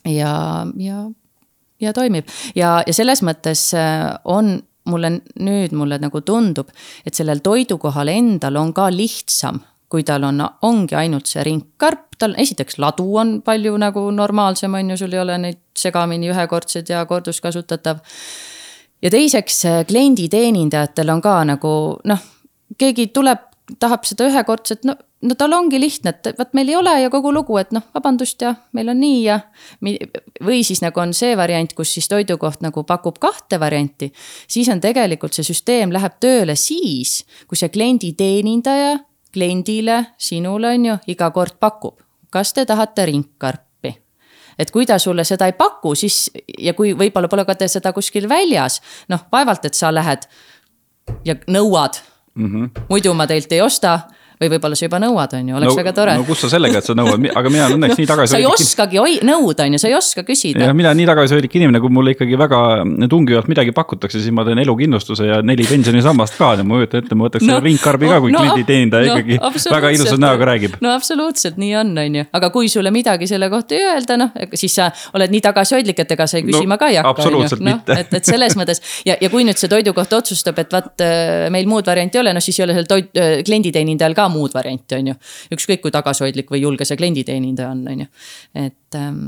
[0.06, 1.10] ja, ja,
[1.80, 6.70] ja toimib ja, ja selles mõttes äh, on mulle nüüd mulle nagu tundub,
[7.06, 12.34] et sellel toidukohal endal on ka lihtsam kui tal on, ongi ainult see ringkarp, tal
[12.40, 17.04] esiteks ladu on palju nagu normaalsem, on ju, sul ei ole neid segamini ühekordsed ja
[17.08, 18.02] korduskasutatav.
[19.02, 21.72] ja teiseks klienditeenindajatel on ka nagu
[22.04, 22.24] noh,
[22.78, 23.47] keegi tuleb,
[23.80, 27.32] tahab seda ühekordset, no, no tal ongi lihtne, et vot meil ei ole ja kogu
[27.34, 29.38] lugu, et noh, vabandust ja meil on nii ja.
[30.44, 34.12] või siis nagu on see variant, kus siis toidukoht nagu pakub kahte varianti.
[34.48, 38.98] siis on tegelikult see süsteem läheb tööle siis, kui see klienditeenindaja
[39.32, 41.98] kliendile, sinule on ju, iga kord pakub,
[42.30, 43.94] kas te tahate ringkarpi.
[44.58, 48.28] et kui ta sulle seda ei paku, siis ja kui võib-olla pole ka seda kuskil
[48.28, 50.24] väljas, noh, vaevalt, et sa lähed
[51.24, 52.00] ja nõuad
[52.38, 52.46] mm.
[52.46, 52.86] -hmm.
[52.88, 54.00] muidu ma teilt ei osta
[54.40, 56.14] või võib-olla sa juba nõuad, on ju, oleks no, väga tore.
[56.18, 58.32] no kus sa sellega, et sa nõuad, aga mina olen õnneks no, nii tagasi.
[58.34, 60.62] sa ei oskagi oi, nõuda, on ju, sa ei oska küsida.
[60.68, 62.60] jah, mina nii tagasihoidlik inimene, kui mulle ikkagi väga
[63.10, 67.26] tungivalt midagi pakutakse, siis ma teen elukindlustuse ja neli pensionisammast ka ma kujutan ette, ma
[67.26, 70.78] võtaks no, ringkarbi ka, kui no, klienditeenindaja no, ikkagi väga ilusa näoga räägib.
[70.84, 74.34] no absoluutselt, nii on, on ju, aga kui sulle midagi selle kohta ei öelda, noh,
[74.54, 77.14] siis sa oled nii tagasihoidlik, et ega sa ei küsima no, ka ei hakka.
[77.16, 77.98] absoluutselt no, mitte.
[77.98, 81.68] et, et selles mõttes ja, ja kui nüüd see toidukoht otsustab, et vaat äh, meil
[81.70, 84.94] muud varianti ei ole, no siis ei ole seal toit, äh, klienditeenindajal ka muud varianti,
[84.94, 85.56] on ju on ju.
[85.56, 88.08] ükskõik kui tagasihoidlik või julge see klienditeenindaja on, on ju.
[88.54, 89.22] et, ähm,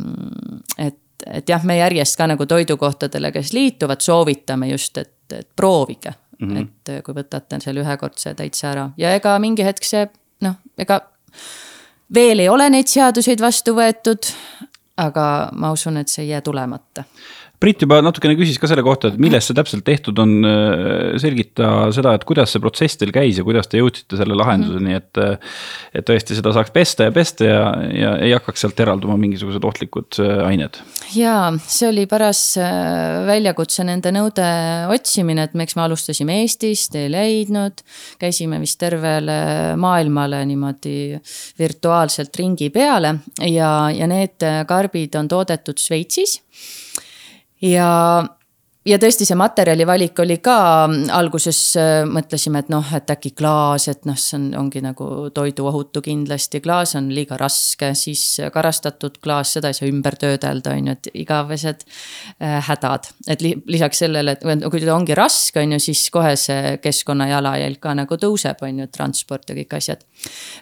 [0.78, 6.12] et, et jah, me järjest ka nagu toidukohtadele, kes liituvad, soovitame just, et, et proovige
[6.38, 6.48] mm.
[6.48, 6.62] -hmm.
[6.62, 10.06] et äh, kui võtate selle ühekordse täitsa ära ja ega mingi hetk see
[10.40, 11.00] noh, ega
[12.14, 14.32] veel ei ole neid seaduseid vastu võetud.
[14.96, 17.04] aga ma usun, et see ei jää tulemata
[17.60, 20.30] Priit juba natukene küsis ka selle kohta, et millest see täpselt tehtud on.
[20.48, 24.96] Äh, selgita seda, et kuidas see protsess teil käis ja kuidas te jõudsite selle lahenduseni,
[24.96, 25.20] et.
[25.96, 27.60] et tõesti seda saaks pesta ja pesta ja,
[27.94, 30.78] ja ei hakkaks sealt eralduma mingisugused ohtlikud äh, ained.
[31.14, 34.46] ja see oli paras äh, väljakutse nende nõude
[34.94, 37.84] otsimine, et miks me alustasime Eestist, ei leidnud.
[38.20, 41.18] käisime vist tervele maailmale niimoodi
[41.58, 46.40] virtuaalselt ringi peale ja, ja need karbid on toodetud Šveitsis
[47.62, 47.88] ja
[48.88, 50.56] ja tõesti, see materjali valik oli ka
[51.14, 56.02] alguses äh, mõtlesime, et noh, et äkki klaas, et noh, see on, ongi nagu toiduohutu
[56.04, 60.96] kindlasti, klaas on liiga raske, siis karastatud klaas, seda ei saa ümber töödelda, on ju,
[60.96, 63.10] et igavesed äh, hädad.
[63.28, 67.28] et li, lisaks sellele, et kui ta ongi raske, on ju, siis kohe see keskkonna
[67.34, 70.06] jalajälg ka nagu tõuseb, on ju, transport ja kõik asjad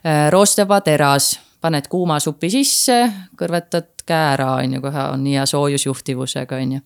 [0.02, 0.26] äh,.
[0.34, 2.98] roosteva teras paned kuuma supi sisse,
[3.38, 6.80] kõrvetad käe ära, on ju, kohe on hea soojusjuhtivusega, on ju.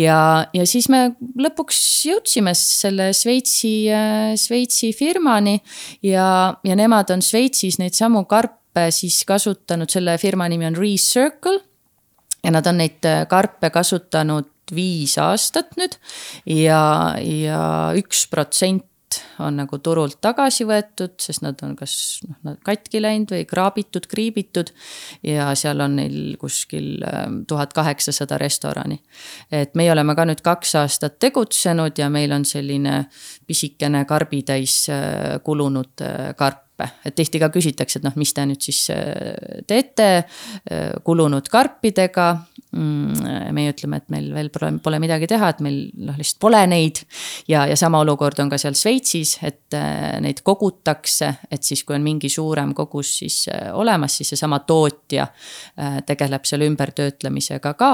[0.00, 0.20] ja,
[0.56, 1.02] ja siis me
[1.42, 3.74] lõpuks jõudsime selle Šveitsi,
[4.40, 5.58] Šveitsi firmani
[6.06, 11.60] ja, ja nemad on Šveitsis neid samu karpe siis kasutanud, selle firma nimi on Recircle.
[12.44, 15.94] ja nad on neid karpe kasutanud viis aastat nüüd
[16.50, 17.62] ja, ja
[17.98, 18.86] üks protsent
[19.42, 21.94] on nagu turult tagasi võetud, sest nad on kas
[22.26, 24.72] noh, nad katki läinud või kraabitud, kriibitud.
[25.26, 29.00] ja seal on neil kuskil ähm, tuhat kaheksasada restorani.
[29.50, 33.06] et meie oleme ka nüüd kaks aastat tegutsenud ja meil on selline
[33.46, 38.44] pisikene karbitäis äh, kulunud äh, karp karpe, et tihti ka küsitakse, et noh, mis te
[38.46, 40.26] nüüd siis äh, teete
[41.04, 42.28] kulunud karpidega.
[42.74, 46.58] Mm, meie ütleme, et meil veel pole, pole midagi teha, et meil noh, lihtsalt pole
[46.66, 46.98] neid.
[47.48, 51.94] ja, ja sama olukord on ka seal Šveitsis, et äh, neid kogutakse, et siis, kui
[51.96, 55.28] on mingi suurem kogus siis äh, olemas, siis seesama tootja
[56.06, 57.92] tegeleb selle ümbertöötlemisega ka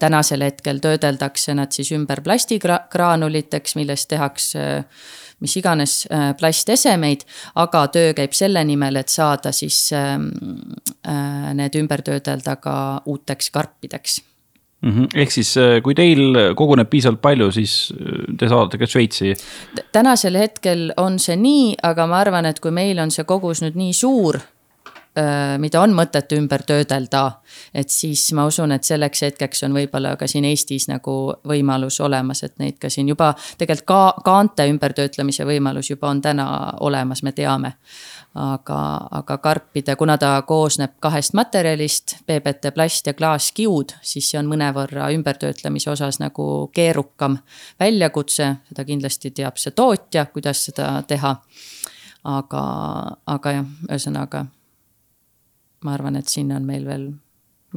[0.00, 4.62] tänasel hetkel töödeldakse nad siis ümber plastigraanuliteks, millest tehakse
[5.40, 7.26] mis iganes äh, plastesemeid,
[7.62, 10.30] aga töö käib selle nimel, et saada siis ähm,
[11.06, 14.18] äh, need ümber töödelda ka uuteks karpideks
[14.80, 14.90] mm.
[14.90, 15.08] -hmm.
[15.14, 17.92] ehk siis, kui teil koguneb piisavalt palju, siis
[18.38, 19.34] te saadate ka Šveitsi?
[19.92, 23.76] tänasel hetkel on see nii, aga ma arvan, et kui meil on see kogus nüüd
[23.76, 24.55] nii suur Äh,
[25.58, 27.30] mida on mõtet ümber töödelda.
[27.74, 32.42] et siis ma usun, et selleks hetkeks on võib-olla ka siin Eestis nagu võimalus olemas,
[32.42, 37.32] et neid ka siin juba tegelikult ka kaante ümbertöötlemise võimalus juba on täna olemas, me
[37.32, 37.72] teame.
[38.36, 44.50] aga, aga karpide, kuna ta koosneb kahest materjalist, PBT plast ja klaaskiud, siis see on
[44.50, 47.38] mõnevõrra ümbertöötlemise osas nagu keerukam
[47.80, 51.32] väljakutse, seda kindlasti teab see tootja, kuidas seda teha
[52.26, 52.62] aga,
[53.26, 54.46] aga jah, ühesõnaga
[55.86, 57.10] ma arvan, et sinna on meil veel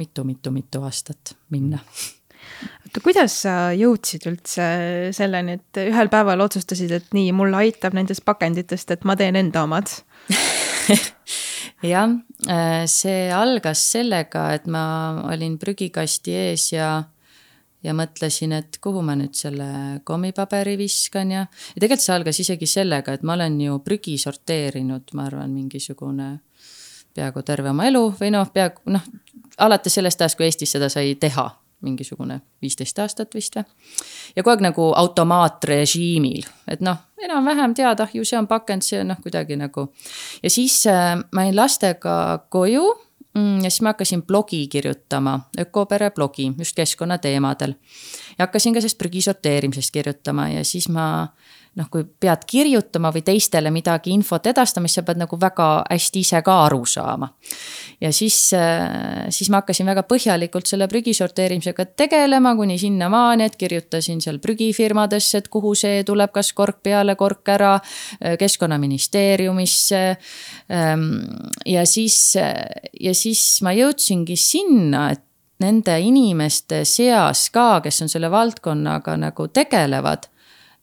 [0.00, 1.80] mitu-mitu-mitu aastat minna.
[2.86, 4.66] Oota, kuidas sa jõudsid üldse
[5.14, 9.64] selleni, et ühel päeval otsustasid, et nii, mulle aitab nendest pakenditest, et ma teen enda
[9.68, 9.92] omad?
[11.92, 12.12] Jah,
[12.50, 14.82] äh, see algas sellega, et ma
[15.30, 16.90] olin prügikasti ees ja,
[17.84, 19.70] ja mõtlesin, et kuhu ma nüüd selle
[20.04, 25.14] kommipaberi viskan ja, ja tegelikult see algas isegi sellega, et ma olen ju prügi sorteerinud,
[25.16, 26.34] ma arvan, mingisugune
[27.14, 29.02] peaaegu terve oma elu või noh, peaaegu noh,
[29.58, 31.48] alates sellest ajast, kui Eestis seda sai teha,
[31.84, 33.64] mingisugune viisteist aastat vist või.
[34.36, 39.00] ja kogu aeg nagu automaatrežiimil, et noh, enam-vähem tead, ah ju see on pakend, see
[39.00, 39.88] on noh, kuidagi nagu.
[40.42, 42.16] ja siis äh, ma jäin lastega
[42.48, 42.84] koju
[43.34, 47.74] mm, ja siis ma hakkasin blogi kirjutama, ökopere blogi just keskkonnateemadel.
[48.38, 51.28] ja hakkasin ka sellest prügi sorteerimisest kirjutama ja siis ma
[51.78, 56.22] noh, kui pead kirjutama või teistele midagi infot edastama, siis sa pead nagu väga hästi
[56.24, 57.28] ise ka aru saama.
[58.00, 63.56] ja siis, äh, siis ma hakkasin väga põhjalikult selle prügi sorteerimisega tegelema, kuni sinnamaani, et
[63.56, 67.74] kirjutasin seal prügifirmadesse, et kuhu see tuleb, kas kork peale, kork ära,
[68.20, 70.16] äh, keskkonnaministeeriumisse.
[70.70, 71.08] Ähm,
[71.66, 75.22] ja siis, ja siis ma jõudsingi sinna, et
[75.60, 80.30] nende inimeste seas ka, kes on selle valdkonnaga nagu tegelevad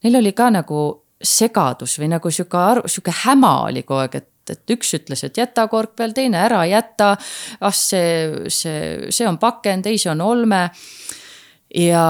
[0.04, 0.88] neil oli ka nagu
[1.24, 5.38] segadus või nagu sihuke aru, sihuke häma oli kogu aeg, et et üks ütles, et
[5.38, 7.16] jäta kork peal, teine ära jäta.
[7.60, 10.62] ah, see, see, see on pakend, ei, see on olme.
[11.76, 12.04] ja,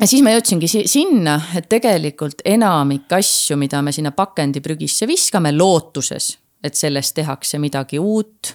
[0.00, 6.32] ja siis ma jõudsingi sinna, et tegelikult enamik asju, mida me sinna pakendiprügisse viskame, lootuses,
[6.62, 8.54] et sellest tehakse midagi uut,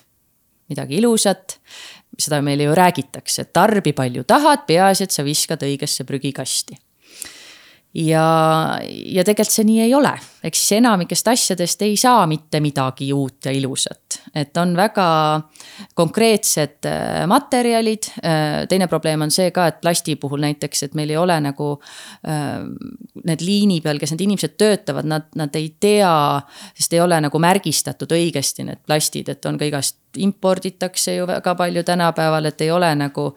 [0.71, 1.59] midagi ilusat.
[2.17, 6.79] seda meile ju räägitakse, et tarbi palju tahad, peaasi, et sa viskad õigesse prügikasti
[7.93, 10.11] ja, ja tegelikult see nii ei ole,
[10.45, 15.07] ehk siis enamikest asjadest ei saa mitte midagi uut ja ilusat, et on väga
[15.97, 18.09] konkreetsed äh, materjalid.
[18.19, 21.69] Äh, teine probleem on see ka, et plasti puhul näiteks, et meil ei ole nagu
[22.27, 22.59] äh,
[23.23, 26.11] need liini peal, kes need inimesed töötavad, nad, nad ei tea,
[26.77, 31.55] sest ei ole nagu märgistatud õigesti need plastid, et on ka igast, imporditakse ju väga
[31.55, 33.31] palju tänapäeval, et ei ole nagu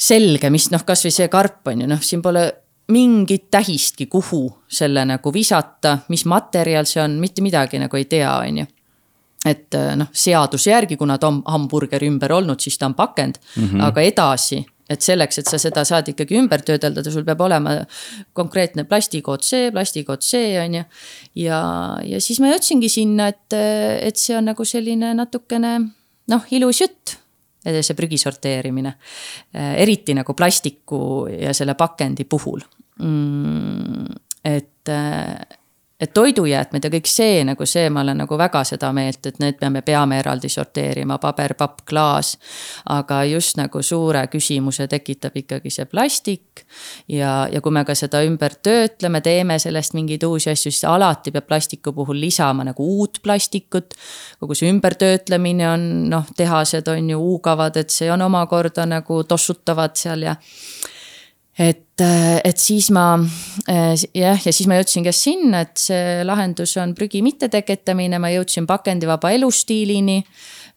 [0.00, 2.48] selge, mis noh, kasvõi see karp on ju noh, siin pole
[2.90, 8.30] mingit tähistki, kuhu selle nagu visata, mis materjal see on, mitte midagi nagu ei tea,
[8.36, 8.66] on ju
[9.46, 13.38] et äh, noh, seaduse järgi, kuna ta on hamburgeri ümber olnud, siis ta on pakend
[13.40, 13.84] mm, -hmm.
[13.86, 17.78] aga edasi, et selleks, et sa seda saad ikkagi ümber töödeldada, sul peab olema
[18.32, 20.84] konkreetne plastikood see, plastikood see, on ju.
[21.46, 21.62] ja,
[22.04, 23.56] ja siis ma jõudsingi sinna, et,
[24.02, 25.78] et see on nagu selline natukene
[26.28, 27.16] noh, ilus jutt
[27.60, 28.94] see prügi sorteerimine.
[29.52, 32.60] eriti nagu plastiku ja selle pakendi puhul
[34.44, 34.90] et,
[36.00, 39.60] et toidujäätmed ja kõik see nagu see, ma olen nagu väga seda meelt, et need
[39.72, 42.36] me peame eraldi sorteerima, paber, papp, klaas.
[42.88, 46.64] aga just nagu suure küsimuse tekitab ikkagi see plastik.
[47.08, 51.30] ja, ja kui me ka seda ümber töötleme, teeme sellest mingeid uusi asju, siis alati
[51.30, 53.94] peab plastiku puhul lisama nagu uut plastikut.
[54.40, 59.96] kogu see ümbertöötlemine on noh, tehased on ju huugavad, et see on omakorda nagu tossutavad
[59.96, 60.36] seal ja
[61.58, 63.18] et, äh, et siis ma
[63.68, 68.30] äh, jah, ja siis ma jõudsin ka sinna, et see lahendus on prügi mitteteketamine, ma
[68.32, 70.20] jõudsin pakendivaba elustiilini.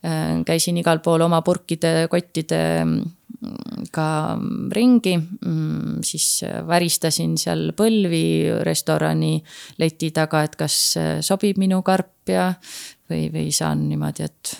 [0.04, 8.26] Äh, käisin igal pool oma purkide, kottide mm, ringi, mm, siis väristasin seal põlvi
[8.66, 9.38] restorani
[9.80, 10.76] leti taga, et kas
[11.24, 12.50] sobib minu karp ja.
[13.10, 14.56] või, või saan niimoodi, et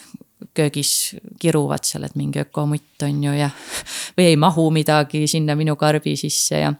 [0.54, 3.50] köögis kiruvad seal, et mingi ökomutt on ju ja.
[4.16, 6.72] või ei mahu midagi sinna minu karbi sisse ja.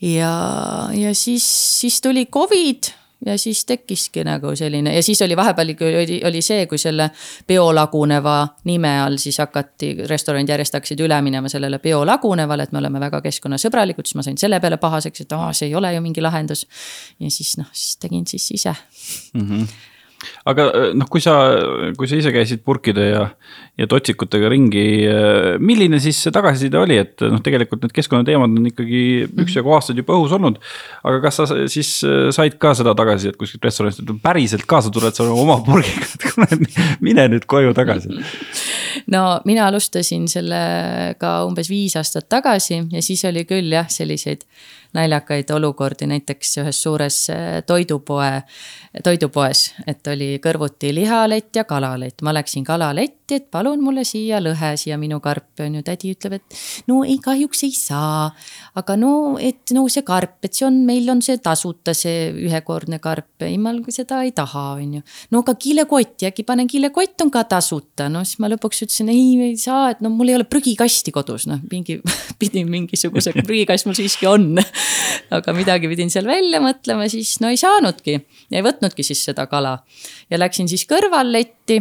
[0.00, 0.34] ja,
[0.94, 1.46] ja siis,
[1.80, 2.92] siis tuli Covid
[3.26, 7.10] ja siis tekkiski nagu selline ja siis oli vahepeal oli, oli see, kui selle
[7.48, 8.36] biolaguneva
[8.68, 13.22] nime all siis hakati, restoranid järjest hakkasid üle minema sellele biolagunevale, et me oleme väga
[13.24, 16.66] keskkonnasõbralikud, siis ma sain selle peale pahaseks, et aa, see ei ole ju mingi lahendus.
[17.20, 18.74] ja siis noh, siis tegin siis ise
[19.34, 19.48] mm.
[19.48, 19.92] -hmm
[20.50, 21.36] aga noh, kui sa,
[21.98, 23.24] kui sa ise käisid purkide ja,
[23.80, 24.84] ja totsikutega ringi,
[25.62, 29.02] milline siis see tagasiside oli, et noh, tegelikult need keskkonnateemad on ikkagi
[29.44, 30.60] üksjagu aastaid juba õhus olnud.
[31.04, 31.96] aga kas sa siis
[32.36, 36.60] said ka seda tagasisidet kuskilt restoranist, et päriselt kaasa tuled sa oma purgiga, et kuule,
[37.06, 38.12] mine nüüd koju tagasi
[39.14, 44.44] no mina alustasin sellega umbes viis aastat tagasi ja siis oli küll jah, selliseid
[44.94, 48.42] naljakaid olukordi, näiteks ühes suures äh, toidupoe,
[49.04, 54.74] toidupoes, et oli kõrvuti lihalett ja kalalett, ma läksin kalaletti, et palun mulle siia lõhe,
[54.78, 56.58] siia minu karpi on ju, tädi ütleb, et
[56.90, 58.30] no ei, kahjuks ei saa.
[58.74, 63.00] aga no, et no see karp, et see on, meil on see tasuta, see ühekordne
[63.02, 65.04] karp, ei ma seda ei taha, on ju.
[65.34, 69.26] no aga kilekotti, äkki panen kilekott on ka tasuta, no siis ma lõpuks ütlesin ei,
[69.50, 71.98] ei saa, et no mul ei ole prügikasti kodus, noh mingi
[72.40, 74.52] pidin mingisuguse prügikast mul siiski on
[75.38, 78.20] aga midagi pidin seal välja mõtlema, siis no ei saanudki,
[78.52, 79.78] ei võtnudki siis seda kala
[80.30, 81.80] ja läksin siis kõrvalletti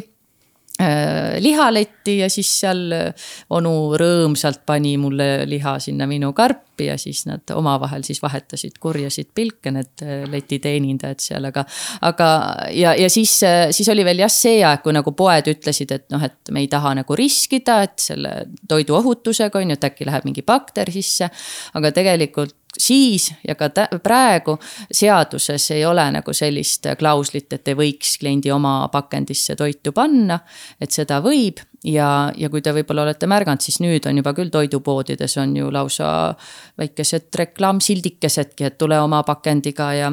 [0.82, 6.96] Äh, lihaletti ja siis seal äh, onu rõõmsalt pani mulle liha sinna minu karpi ja
[6.98, 11.62] siis nad omavahel siis vahetasid kurjasid pilke, need äh, leti teenindajad seal, aga.
[12.10, 12.30] aga
[12.74, 13.36] ja, ja siis,
[13.70, 16.72] siis oli veel jah see aeg, kui nagu poed ütlesid, et noh, et me ei
[16.74, 18.34] taha nagu riskida, et selle
[18.66, 21.30] toiduohutusega on ju, et äkki läheb mingi bakter sisse.
[21.78, 23.70] aga tegelikult siis ja ka
[24.04, 24.58] praegu
[24.92, 30.40] seaduses ei ole nagu sellist klauslit, et ei võiks kliendi oma pakendisse toitu panna.
[30.82, 34.52] et seda võib ja, ja kui te võib-olla olete märganud, siis nüüd on juba küll
[34.54, 36.34] toidupoodides on ju lausa
[36.80, 40.12] väikesed reklaamsildikesedki, et tule oma pakendiga ja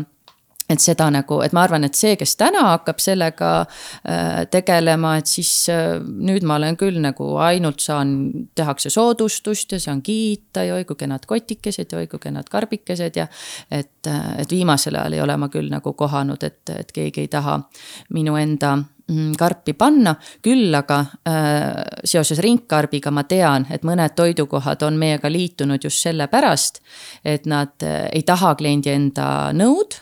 [0.70, 5.30] et seda nagu, et ma arvan, et see, kes täna hakkab sellega äh, tegelema, et
[5.30, 8.14] siis äh, nüüd ma olen küll nagu ainult saan,
[8.56, 13.18] tehakse soodustust ja saan kiita ja oi kui kenad kotikesed ja oi kui kenad karbikesed
[13.18, 13.26] ja.
[13.70, 17.30] et, äh, et viimasel ajal ei ole ma küll nagu kohanud, et, et keegi ei
[17.32, 17.56] taha
[18.14, 24.86] minu enda mm, karpi panna, küll aga äh, seoses ringkarbiga ma tean, et mõned toidukohad
[24.86, 26.78] on meiega liitunud just sellepärast,
[27.26, 29.98] et nad ei taha kliendi enda nõud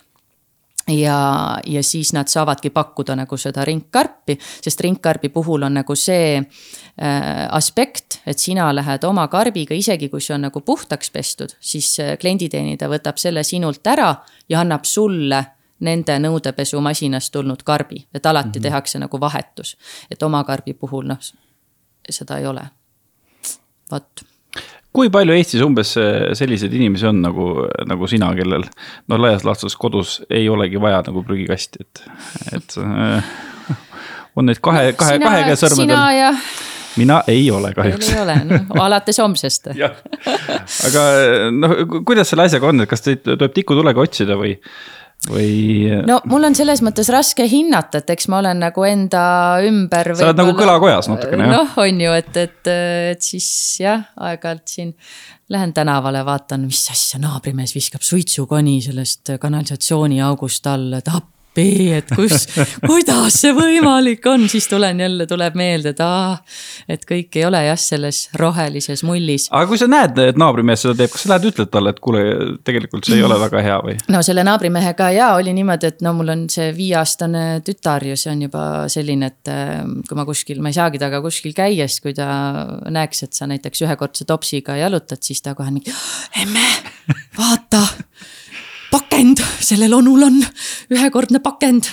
[0.88, 6.38] ja, ja siis nad saavadki pakkuda nagu seda ringkarpi, sest ringkarbi puhul on nagu see
[6.38, 11.96] äh, aspekt, et sina lähed oma karbiga, isegi kui see on nagu puhtaks pestud, siis
[12.20, 14.14] klienditeenindaja võtab selle sinult ära
[14.48, 15.44] ja annab sulle
[15.84, 18.62] nende nõudepesumasinast tulnud karbi, et alati mm -hmm.
[18.62, 19.76] tehakse nagu vahetus.
[20.10, 21.18] et oma karbi puhul noh,
[22.10, 22.62] seda ei ole.
[23.90, 24.24] vot
[24.98, 27.50] kui palju Eestis umbes äh, selliseid inimesi on nagu,
[27.86, 28.66] nagu sina, kellel
[29.10, 32.02] no laias laastus kodus ei olegi vaja nagu prügikasti, et,
[32.58, 33.30] et äh,
[34.38, 35.94] on neid kahe, kahe, kahe käe sõrmedel.
[36.98, 38.10] mina ei ole kahjuks.
[38.10, 39.70] ei ole, noh alates homsest
[40.88, 41.02] aga
[41.54, 41.76] noh,
[42.08, 44.56] kuidas selle asjaga on, et kas teid tuleb tikutulega otsida või,
[45.26, 45.88] või?
[46.06, 49.22] no mul on selles mõttes raske hinnata, et eks ma olen nagu enda
[49.66, 50.12] ümber.
[50.18, 51.56] sa oled nagu kõlakojas natukene jah?
[51.56, 52.70] noh, on ju, et, et,
[53.14, 53.48] et siis
[53.82, 54.94] jah, aeg-ajalt siin
[55.52, 61.37] lähen tänavale, vaatan, mis asja, naabrimees viskab suitsukoni sellest kanalisatsiooniaugust alla, tahab appi,
[61.98, 62.46] et kus,
[62.88, 66.36] kuidas see võimalik on, siis tulen jälle, tuleb meelde, et aa.
[66.88, 69.48] et kõik ei ole jah, selles rohelises mullis.
[69.50, 72.22] aga kui sa näed, et naabrimees seda teeb, kas sa lähed ütled talle, et kuule,
[72.66, 73.96] tegelikult see ei ole väga hea või?
[74.14, 78.32] no selle naabrimehega ja oli niimoodi, et no mul on see viieaastane tütar ja see
[78.34, 82.04] on juba selline, et äh, kui ma kuskil, ma ei saagi temaga kuskil käia, siis
[82.04, 82.28] kui ta
[82.88, 85.94] näeks, et sa näiteks ühekordse topsiga jalutad, siis ta kohe mingi,
[86.42, 86.66] emme,
[87.38, 87.84] vaata
[89.18, 90.36] pakend, sellel onul on
[90.94, 91.88] ühekordne pakend.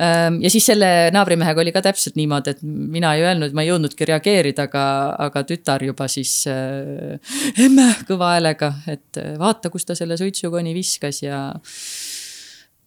[0.00, 3.68] Ehm, ja siis selle naabrimehega oli ka täpselt niimoodi, et mina ei öelnud, ma ei
[3.68, 4.84] jõudnudki reageerida, aga,
[5.26, 10.72] aga tütar juba siis äh, emme kõva häälega, et äh, vaata, kus ta selle suitsukoni
[10.76, 11.44] viskas ja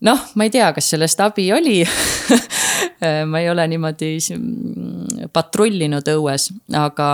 [0.06, 1.80] noh, ma ei tea, kas sellest abi oli
[3.06, 7.12] ehm, ma ei ole niimoodi mm, patrullinud õues, aga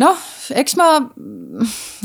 [0.00, 0.16] noh,
[0.54, 0.86] eks ma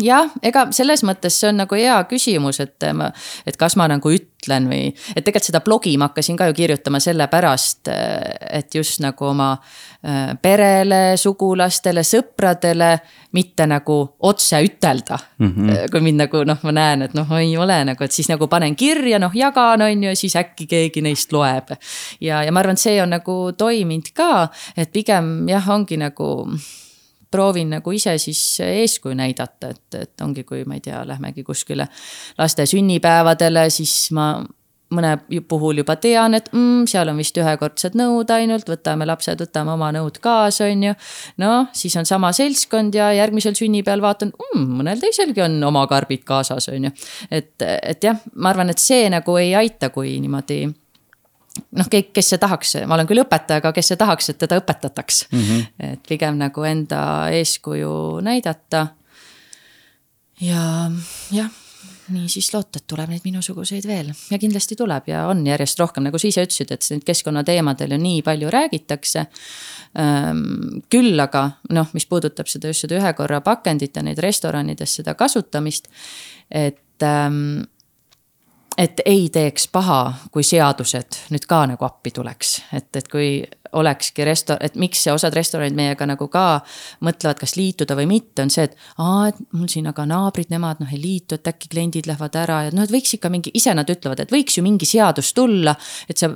[0.01, 3.09] jah, ega selles mõttes see on nagu hea küsimus, et ma,
[3.47, 7.01] et kas ma nagu ütlen või, et tegelikult seda blogi ma hakkasin ka ju kirjutama
[7.03, 12.93] sellepärast, et just nagu oma äh, perele, sugulastele, sõpradele
[13.35, 13.97] mitte nagu
[14.27, 15.51] otse ütelda mm.
[15.51, 15.91] -hmm.
[15.91, 18.75] kui mind nagu noh, ma näen, et noh, ei ole nagu, et siis nagu panen
[18.75, 21.75] kirja, noh jagan, on ju, ja siis äkki keegi neist loeb.
[22.21, 24.47] ja, ja ma arvan, et see on nagu toiminud ka,
[24.77, 26.47] et pigem jah, ongi nagu
[27.31, 31.87] proovin nagu ise siis eeskuju näidata, et, et ongi, kui ma ei tea, lähmegi kuskile
[32.37, 34.33] laste sünnipäevadele, siis ma
[34.91, 35.13] mõne
[35.47, 39.91] puhul juba tean, et mm, seal on vist ühekordsed nõud ainult, võtame lapsed, võtame oma
[39.95, 40.95] nõud kaasa, on ju.
[41.41, 46.25] noh, siis on sama seltskond ja järgmisel sünnipäeval vaatan mm,, mõnel teiselgi on oma karbid
[46.27, 46.93] kaasas, on ju.
[47.31, 50.65] et, et jah, ma arvan, et see nagu ei aita, kui niimoodi
[51.77, 55.25] noh, kes see tahaks, ma olen küll õpetaja, aga kes see tahaks, et teda õpetataks
[55.31, 55.41] mm.
[55.47, 55.91] -hmm.
[55.91, 57.01] et pigem nagu enda
[57.39, 58.87] eeskuju näidata.
[60.41, 60.91] ja
[61.31, 61.51] jah
[62.11, 66.05] nii siis loota, et tuleb neid minusuguseid veel ja kindlasti tuleb ja on järjest rohkem,
[66.07, 69.25] nagu sa ise ütlesid, et neid keskkonnateemadel ju nii palju räägitakse.
[70.01, 74.97] Ehm, küll aga noh, mis puudutab seda just seda ühe korra pakendit ja neid restoranides
[75.01, 75.91] seda kasutamist,
[76.49, 77.61] et ähm,
[78.81, 80.01] et ei teeks paha,
[80.33, 83.43] kui seadused nüüd ka nagu appi tuleks, et, et kui
[83.73, 86.61] olekski resto-, et miks osad restoranid meiega nagu ka
[87.05, 90.81] mõtlevad, kas liituda või mitte, on see, et aa, et mul siin aga naabrid, nemad
[90.83, 93.73] noh ei liitu, et äkki kliendid lähevad ära ja noh, et võiks ikka mingi, ise
[93.77, 95.75] nad ütlevad, et võiks ju mingi seadus tulla.
[96.09, 96.29] et see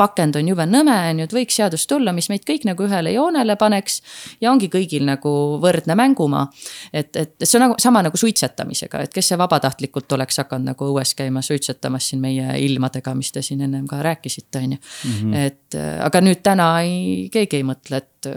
[0.00, 3.12] pakend on jube nõme, on ju, et võiks seadus tulla, mis meid kõik nagu ühele
[3.12, 4.00] joonele paneks.
[4.40, 6.48] ja ongi kõigil nagu võrdne mängumaa.
[6.92, 10.88] et, et see on nagu sama nagu suitsetamisega, et kes see vabatahtlikult oleks hakanud nagu
[10.92, 14.78] õues käima suitsetamas siin meie ilmadega, mis te siin ennem ka rääkisite, on ju.
[15.08, 15.34] Mhm.
[15.34, 18.28] et aga nüüd täna täna ei, keegi ei mõtle, et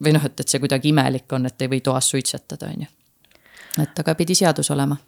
[0.00, 2.90] või noh, et, et see kuidagi imelik on, et ei või toas suitsetada, on ju.
[3.82, 4.98] et aga pidi seadus olema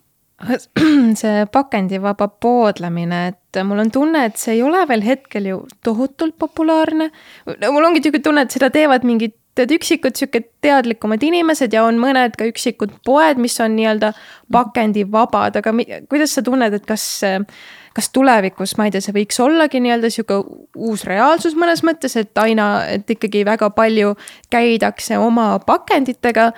[1.20, 6.34] see pakendivaba poodlemine, et mul on tunne, et see ei ole veel hetkel ju tohutult
[6.38, 7.10] populaarne.
[7.46, 12.00] mul ongi niisugune tunne, et seda teevad mingid tead üksikud sihuke teadlikumad inimesed ja on
[12.00, 14.14] mõned ka üksikud poed, mis on nii-öelda
[14.52, 15.74] pakendivabad, aga
[16.08, 17.04] kuidas sa tunned, et kas
[17.94, 20.38] kas tulevikus, ma ei tea, see võiks ollagi nii-öelda sihuke
[20.76, 24.14] uus reaalsus mõnes mõttes, et aina, et ikkagi väga palju
[24.52, 26.50] käidakse oma pakenditega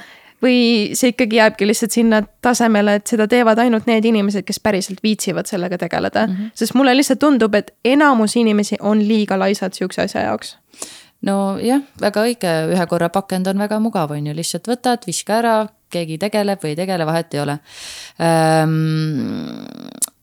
[0.44, 0.58] või
[0.98, 5.48] see ikkagi jääbki lihtsalt sinna tasemele, et seda teevad ainult need inimesed, kes päriselt viitsivad
[5.48, 6.34] sellega tegeleda mm.
[6.34, 6.50] -hmm.
[6.54, 10.56] sest mulle lihtsalt tundub, et enamus inimesi on liiga laisad sihukese asja jaoks
[11.24, 15.54] nojah, väga õige, ühe korra pakend on väga mugav, on ju, lihtsalt võtad, viska ära,
[15.94, 17.58] keegi tegeleb või ei tegele, vahet ei ole
[18.20, 18.74] ähm,
[19.88, 20.13] äh,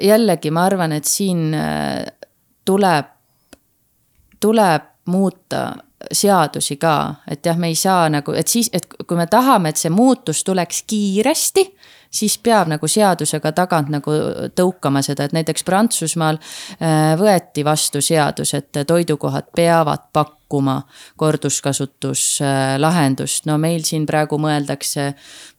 [0.00, 2.04] jällegi ma arvan, et siin äh,
[2.64, 3.06] tuleb,
[4.40, 5.70] tuleb muuta
[6.12, 9.80] seadusi ka, et jah, me ei saa nagu, et siis, et kui me tahame, et
[9.80, 11.66] see muutus tuleks kiiresti
[12.10, 14.10] siis peab nagu seadusega tagant nagu
[14.56, 16.42] tõukama seda, et näiteks Prantsusmaal äh,
[17.20, 20.82] võeti vastu seadus, et toidukohad peavad pakkuma
[21.16, 23.46] korduskasutuslahendust.
[23.46, 25.14] no meil siin praegu mõeldakse,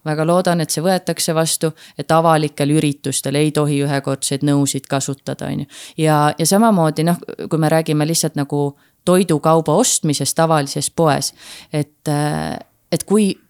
[0.06, 5.60] väga loodan, et see võetakse vastu, et avalikel üritustel ei tohi ühekordseid nõusid kasutada, on
[5.60, 5.66] ju.
[5.98, 7.18] ja, ja samamoodi noh,
[7.50, 11.34] kui me räägime lihtsalt nagu toidukauba ostmisest tavalises poes,
[11.74, 12.60] et, äh,
[12.92, 13.41] et kui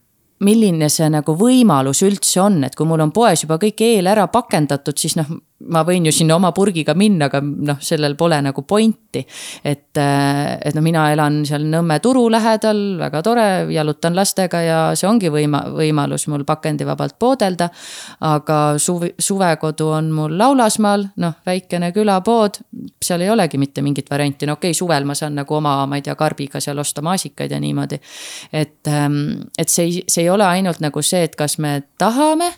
[0.41, 4.27] milline see nagu võimalus üldse on, et kui mul on poes juba kõik eel ära
[4.31, 5.29] pakendatud, siis noh,
[5.69, 9.25] ma võin ju sinna oma purgiga minna, aga noh, sellel pole nagu pointi.
[9.63, 14.79] et, äh, et no mina elan seal Nõmme turu lähedal, väga tore, jalutan lastega ja
[14.95, 17.69] see ongi võima-, võimalus mul pakendivabalt poodelda.
[18.21, 22.61] aga suvi, suvekodu on mul Laulasmaal, noh, väikene külapood,
[23.01, 25.99] seal ei olegi mitte mingit varianti, no okei okay,, suvel ma saan nagu oma, ma
[25.99, 27.99] ei tea, karbiga seal osta maasikaid ja niimoodi.
[28.53, 32.51] et, ähm, et see ei, see ei ole ainult nagu see, et kas me tahame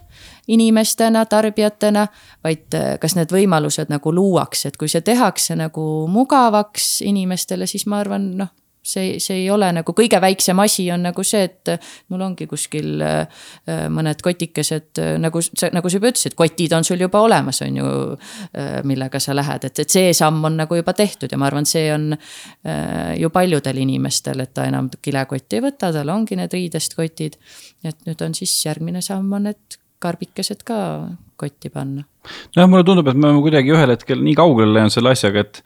[0.47, 2.07] inimestena, tarbijatena,
[2.43, 7.87] vaid äh, kas need võimalused nagu luuakse, et kui see tehakse nagu mugavaks inimestele, siis
[7.87, 8.51] ma arvan, noh
[8.83, 11.71] see, see ei ole nagu kõige väiksem asi on nagu see, et
[12.11, 13.45] mul ongi kuskil äh,
[13.87, 17.93] mõned kotikesed nagu sa, nagu sa juba ütlesid, kotid on sul juba olemas, on ju.
[18.59, 21.65] Äh, millega sa lähed, et, et see samm on nagu juba tehtud ja ma arvan,
[21.67, 22.11] see on
[23.17, 27.37] ju paljudel inimestel, et ta enam kilekotti ei võta, tal ongi need riidest kotid.
[27.83, 30.77] et nüüd on siis järgmine samm on, et karbikesed ka
[31.39, 32.05] kotti panna.
[32.55, 35.61] nojah, mulle tundub, et me oleme kuidagi ühel hetkel nii kaugele läinud selle asjaga, et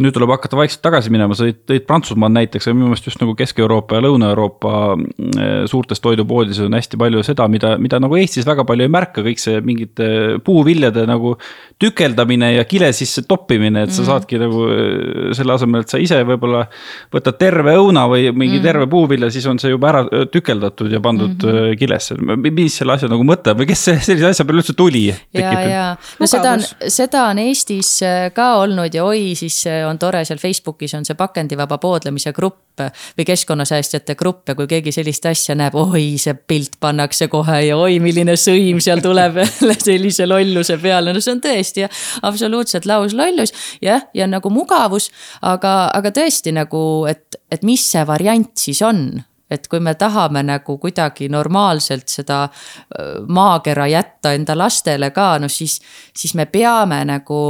[0.00, 3.98] nüüd tuleb hakata vaikselt tagasi minema, sa tõid, Prantsusmaad näiteks, minu meelest just nagu Kesk-Euroopa
[3.98, 8.86] ja Lõuna-Euroopa eh, suurtes toidupoodides on hästi palju seda, mida, mida nagu Eestis väga palju
[8.86, 10.08] ei märka, kõik see mingite
[10.46, 11.34] puuviljade nagu
[11.82, 14.08] tükeldamine ja kile sisse toppimine, et sa mm.
[14.08, 16.64] saadki nagu eh, selle asemel, et sa ise võib-olla
[17.12, 18.64] võtad terve õuna või mingi mm.
[18.64, 21.76] terve puuvilja, siis on see juba ära eh, tükeldatud ja pandud mm -hmm.
[21.76, 22.16] kilesse.
[22.48, 25.04] mis selle asja nagu mõte või kes sellise asja peale üldse tuli?
[25.36, 25.84] ja, ja
[26.20, 27.98] no seda on, seda on Eestis
[28.34, 32.82] ka olnud ja oi, siis on tore, seal Facebookis on see pakendivaba poodlemise grupp
[33.18, 37.76] või keskkonnasäästjate grupp ja kui keegi sellist asja näeb, oi, see pilt pannakse kohe ja
[37.76, 39.42] oi, milline sõim seal tuleb
[39.86, 43.52] sellise lolluse peale, no see on tõesti jah, absoluutselt lauslollus.
[43.82, 45.10] jah, ja nagu mugavus,
[45.42, 49.22] aga, aga tõesti nagu, et, et mis see variant siis on
[49.52, 52.46] et kui me tahame nagu kuidagi normaalselt seda
[53.28, 55.78] maakera jätta enda lastele ka, noh siis,
[56.16, 57.42] siis me peame nagu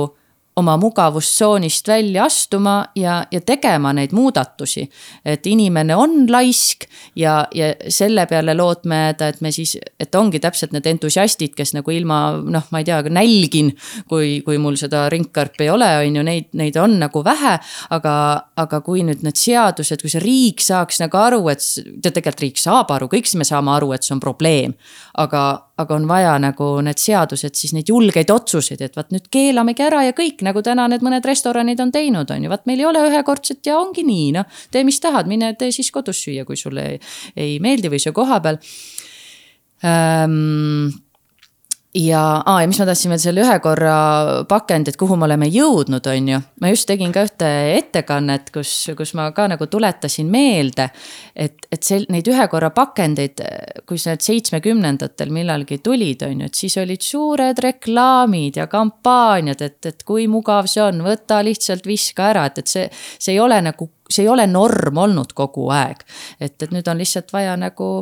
[0.57, 4.89] oma mugavustsoonist välja astuma ja, ja tegema neid muudatusi.
[5.25, 6.85] et inimene on laisk
[7.17, 11.73] ja, ja selle peale lootma jääda, et me siis, et ongi täpselt need entusiastid, kes
[11.75, 13.73] nagu ilma noh, ma ei tea, nälgin.
[14.09, 17.59] kui, kui mul seda ringkarpi ei ole, on ju, neid, neid on nagu vähe.
[17.91, 18.15] aga,
[18.57, 22.61] aga kui nüüd need seadused, kui see riik saaks nagu aru, et tead, tegelikult riik
[22.61, 24.77] saab aru, kõik me saame aru, et see on probleem.
[25.17, 29.87] aga, aga on vaja nagu need seadused, siis neid julgeid otsuseid, et vaat nüüd keelamegi
[29.87, 32.89] ära ja kõik nagu täna need mõned restoranid on teinud, on ju, vaat meil ei
[32.89, 34.61] ole ühekordset ja ongi nii, noh.
[34.71, 37.01] tee, mis tahad, mine tee siis kodus süüa, kui sulle ei,
[37.37, 38.61] ei meeldi või söö kohapeal
[39.89, 40.93] ähm,
[41.95, 43.95] ja aa, ja mis ma tahtsin veel selle ühe korra
[44.49, 46.39] pakendi, et kuhu me oleme jõudnud, on ju.
[46.65, 50.89] ma just tegin ka ühte ettekannet, kus, kus ma ka nagu tuletasin meelde.
[51.37, 53.43] et, et see, neid ühe korra pakendeid,
[53.89, 59.93] kui need seitsmekümnendatel millalgi tulid, on ju, et siis olid suured reklaamid ja kampaaniad, et,
[59.93, 62.89] et kui mugav see on, võta lihtsalt viska ära, et, et see,
[63.19, 66.07] see ei ole nagu, see ei ole norm olnud kogu aeg.
[66.41, 67.93] et, et nüüd on lihtsalt vaja nagu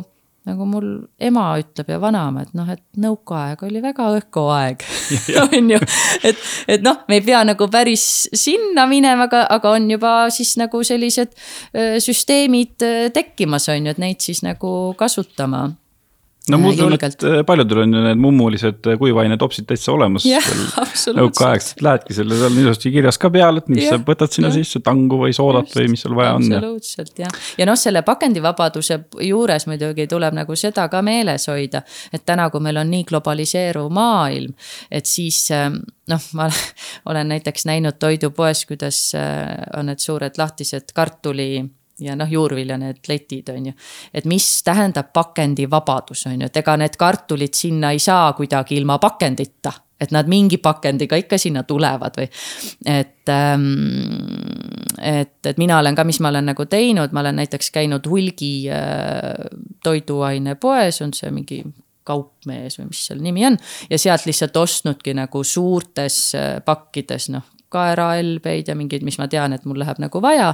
[0.49, 0.87] nagu mul
[1.21, 4.85] ema ütleb ja vanaema, et noh, et nõukaaeg oli väga ökoaeg
[5.45, 5.81] on ju.
[6.25, 10.55] et, et noh, me ei pea nagu päris sinna minema, aga, aga on juba siis
[10.61, 11.37] nagu sellised
[12.01, 12.81] süsteemid
[13.13, 15.67] tekkimas, on ju, et neid siis nagu kasutama
[16.51, 20.25] no usun, et äh, paljudel on ju need mummulised äh, kuivainetopsid täitsa olemas.
[21.19, 24.57] nõukaaegselt lähedki selle seal ilusasti kirjas ka peal, et mis ja, sa võtad sinna ja.
[24.59, 26.45] sisse, tangu või soodat Just, või mis sul vaja on.
[26.45, 31.83] absoluutselt jah, ja noh, selle pakendivabaduse juures muidugi tuleb nagu seda ka meeles hoida.
[32.13, 34.55] et täna, kui meil on nii globaliseeruv maailm,
[34.91, 35.81] et siis ähm,
[36.11, 36.49] noh, ma
[37.11, 39.45] olen näiteks näinud toidupoes, kuidas äh,
[39.77, 41.51] on need suured lahtised kartuli
[42.01, 43.73] ja noh, juurvilja need letid on ju.
[44.13, 48.99] et mis tähendab pakendivabadus on ju, et ega need kartulid sinna ei saa kuidagi ilma
[48.99, 52.27] pakendita et nad mingi pakendiga ikka sinna tulevad või.
[52.89, 53.67] et ähm,,
[54.97, 58.53] et, et mina olen ka, mis ma olen nagu teinud, ma olen näiteks käinud hulgi
[58.73, 59.45] äh,
[59.83, 61.61] toiduainepoes, on see mingi
[62.07, 63.57] kaupmees või mis selle nimi on.
[63.89, 69.55] ja sealt lihtsalt ostnudki nagu suurtes äh, pakkides, noh kaerahelbeid ja mingeid, mis ma tean,
[69.55, 70.51] et mul läheb nagu vaja.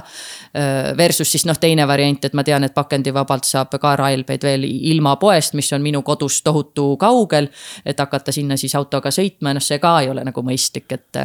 [0.98, 5.56] Versus siis noh, teine variant, et ma tean, et pakendivabalt saab kaerahelbeid veel ilma poest,
[5.58, 7.48] mis on minu kodust tohutu kaugel.
[7.84, 11.22] et hakata sinna siis autoga sõitma, noh, see ka ei ole nagu mõistlik, et.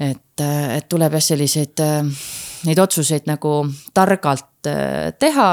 [0.00, 1.84] et, et tuleb jah, selliseid,
[2.66, 3.60] neid otsuseid nagu
[3.94, 4.70] targalt
[5.18, 5.48] teha,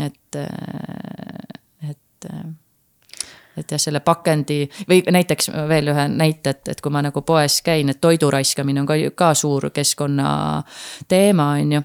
[0.00, 0.42] et,
[1.90, 2.30] et
[3.56, 7.60] et jah, selle pakendi või näiteks veel ühe näite, et, et kui ma nagu poes
[7.62, 11.82] käin, et toidu raiskamine on ka, ka suur keskkonnateema, on ju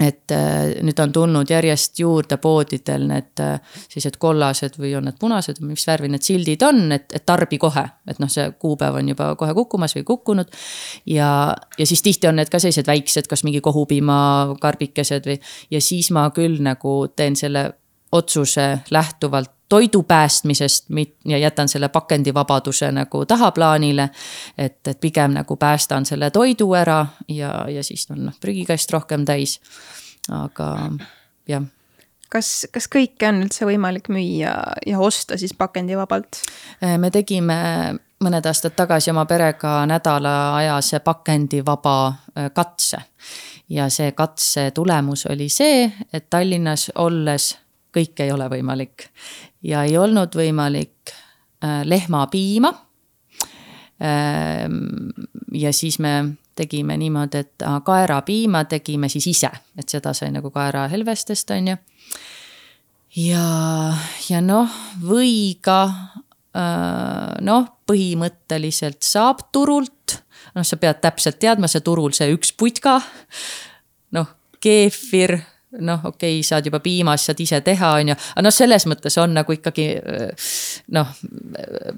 [0.00, 3.54] et äh, nüüd on tulnud järjest juurde poodidel need äh,
[3.88, 7.86] sellised kollased või on need punased mis värvi need sildid on, et, et tarbi kohe.
[8.08, 10.52] et noh, see kuupäev on juba kohe kukkumas või kukkunud.
[11.08, 11.30] ja,
[11.78, 15.40] ja siis tihti on need ka sellised väiksed, kas mingi kohupiimakarbikesed või,
[15.70, 17.70] ja siis ma küll nagu teen selle
[18.12, 20.86] otsuse lähtuvalt toidu päästmisest
[21.24, 24.10] ja jätan selle pakendivabaduse nagu tahaplaanile.
[24.58, 29.24] et, et pigem nagu päästan selle toidu ära ja, ja siis on noh, prügikast rohkem
[29.24, 29.60] täis.
[30.30, 30.90] aga
[31.48, 31.62] jah.
[32.28, 34.54] kas, kas kõike on üldse võimalik müüa
[34.86, 36.42] ja osta siis pakendivabalt?
[36.82, 37.58] Äh, me tegime
[38.22, 43.02] mõned aastad tagasi oma perega nädalaajase pakendivaba äh, katse.
[43.68, 47.56] ja see katse tulemus oli see, et Tallinnas olles
[47.96, 49.08] kõik ei ole võimalik.
[49.62, 51.12] ja ei olnud võimalik
[51.64, 52.72] äh, lehmapiima.
[53.96, 55.08] Ähm,
[55.52, 61.50] ja siis me tegime niimoodi, et kaerapiima tegime siis ise, et seda sai nagu kaerahelvestest,
[61.56, 61.76] on ju.
[63.16, 63.46] ja,
[64.28, 70.18] ja noh, või ka äh, noh, põhimõtteliselt saab turult,
[70.56, 72.98] noh, sa pead täpselt teadma, see turul see üks putka,
[74.16, 75.38] noh, keefir
[75.80, 78.16] noh, okei okay,, saad juba piimas, saad ise teha, on ju.
[78.34, 79.86] aga noh, selles mõttes on nagu ikkagi
[80.94, 81.12] noh,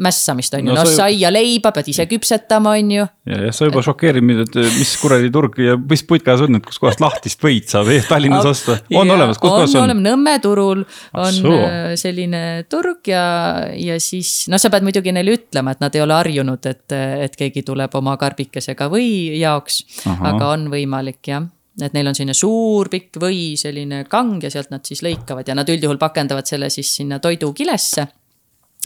[0.02, 1.04] mässamist on ju no,, noh sa...
[1.04, 3.06] saia leiba pead ise küpsetama, on ju.
[3.28, 6.66] ja, ja sa juba šokeerid mind, et mis kuradi turg ja mis puitkas on, et
[6.66, 9.94] kuskohast lahtist võid saab Tallinnas osta, on ja, olemas, kus kohas on?
[9.94, 11.52] on Nõmme turul on Assu.
[11.52, 13.24] Äh, selline turg ja,
[13.76, 16.96] ja siis noh, sa pead muidugi neile ütlema, et nad ei ole harjunud, et,
[17.28, 19.10] et keegi tuleb oma karbikesega või
[19.40, 21.46] jaoks, aga on võimalik jah
[21.82, 25.56] et neil on selline suur pikk või selline kang ja sealt nad siis lõikavad ja
[25.58, 28.06] nad üldjuhul pakendavad selle siis sinna toidukilesse.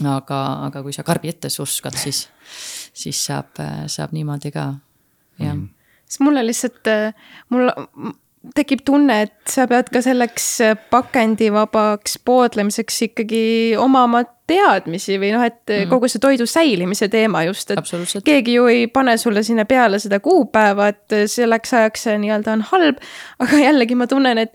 [0.09, 2.27] aga, aga kui sa karbi ette suskad, siis,
[2.93, 4.71] siis saab, saab niimoodi ka,
[5.39, 5.69] jah mm..
[6.09, 6.89] sest mulle lihtsalt,
[7.53, 7.69] mul
[8.55, 10.47] tekib tunne, et sa pead ka selleks
[10.91, 13.43] pakendivabaks poodlemiseks ikkagi
[13.79, 15.89] omama teadmisi või noh, et mm.
[15.91, 20.19] kogu see toidu säilimise teema just, et keegi ju ei pane sulle sinna peale seda
[20.23, 22.99] kuupäeva, et selleks ajaks see nii-öelda on halb.
[23.43, 24.51] aga jällegi ma tunnen, et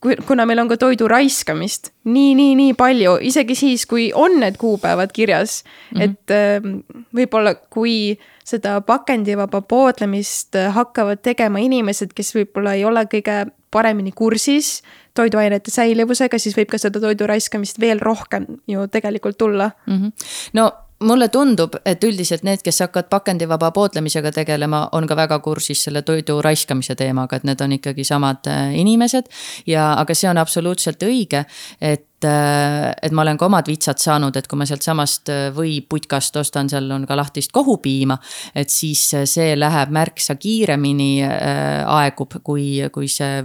[0.00, 4.40] kui, kuna meil on ka toidu raiskamist nii, nii, nii palju, isegi siis, kui on
[4.40, 6.02] need kuupäevad kirjas mm, -hmm.
[6.02, 8.16] et äh, võib-olla kui
[8.46, 13.44] seda pakendivaba poodlemist hakkavad tegema inimesed, kes võib-olla ei ole kõige
[13.74, 14.80] paremini kursis
[15.16, 19.94] toiduainete säilivusega, siis võib ka seda toidu raiskamist veel rohkem ju tegelikult tulla mm.
[19.94, 20.12] -hmm.
[20.52, 25.84] no mulle tundub, et üldiselt need, kes hakkavad pakendivaba poodlemisega tegelema, on ka väga kursis
[25.84, 29.28] selle toidu raiskamise teemaga, et need on ikkagi samad äh, inimesed.
[29.66, 31.44] ja, aga see on absoluutselt õige,
[31.80, 35.80] et äh, et ma olen ka omad vitsad saanud, et kui ma sealtsamast äh, või
[35.84, 38.16] putkast ostan, seal on ka lahtist kohupiima.
[38.54, 43.42] et siis äh, see läheb märksa kiiremini aegub, kui, kui see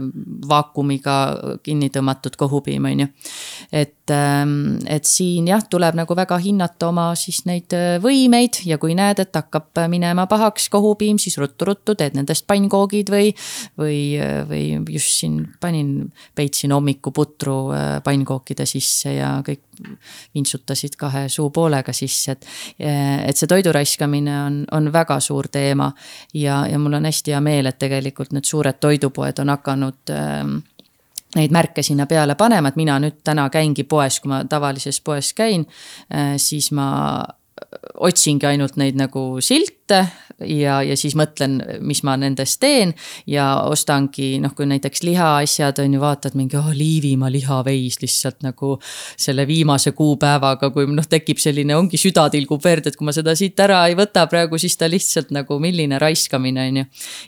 [0.47, 1.15] vaakumiga
[1.63, 3.07] kinni tõmmatud kohupiim, on ju.
[3.71, 8.95] et, ähm, et siin jah, tuleb nagu väga hinnata oma siis neid võimeid ja kui
[8.97, 13.33] näed, et hakkab minema pahaks kohupiim, siis ruttu-ruttu teed nendest pannkoogid või,
[13.79, 14.01] või,
[14.49, 14.63] või
[14.95, 17.59] just siin panin, peitsin hommikuputru
[18.05, 19.63] pannkookide juurde sisse ja kõik
[20.35, 22.47] vintsutasid kahe suupoolega sisse, et.
[22.79, 25.91] et see toidu raiskamine on, on väga suur teema
[26.33, 30.43] ja, ja mul on hästi hea meel, et tegelikult need suured toidupoed on hakanud äh,
[31.35, 35.33] neid märke sinna peale panema, et mina nüüd täna käingi poes, kui ma tavalises poes
[35.37, 35.67] käin,
[36.13, 36.89] äh, siis ma
[38.01, 39.80] otsingi ainult neid nagu silte
[40.45, 42.93] ja, ja siis mõtlen, mis ma nendest teen.
[43.27, 48.77] ja ostangi noh, kui näiteks lihaasjad on ju, vaatad mingi oh, Liivimaa lihaveis lihtsalt nagu
[49.17, 53.35] selle viimase kuupäevaga, kui noh, tekib selline, ongi süda tilgub verd, et kui ma seda
[53.37, 56.85] siit ära ei võta praegu, siis ta lihtsalt nagu milline raiskamine on ju.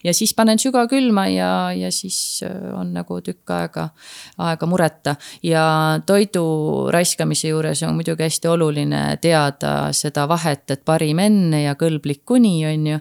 [0.10, 3.90] ja siis panen sügavkülma ja, ja siis äh, on nagu tükk aega,
[4.38, 5.66] aega mureta ja
[6.06, 12.24] toidu raiskamise juures on muidugi hästi oluline teada seda vahet, et parim enne ja kõlblik
[12.26, 13.00] kuni, on ju.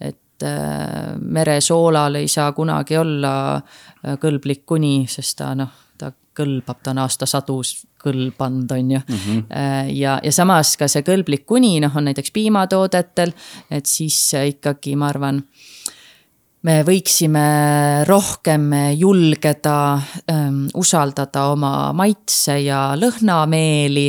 [0.00, 6.82] et äh, meresoolal ei saa kunagi olla äh, kõlblik kuni, sest ta noh, ta kõlbab,
[6.82, 7.60] ta on aastasadu
[8.04, 9.20] kõlbanud, on ju mm.
[9.24, 9.44] -hmm.
[9.96, 13.32] ja, ja samas ka see kõlblik kuni, noh, on näiteks piimatoodetel,
[13.70, 15.44] et siis ikkagi ma arvan
[16.64, 17.44] me võiksime
[18.08, 19.76] rohkem julgeda
[20.30, 24.06] ähm, usaldada oma maitse ja lõhnameeli.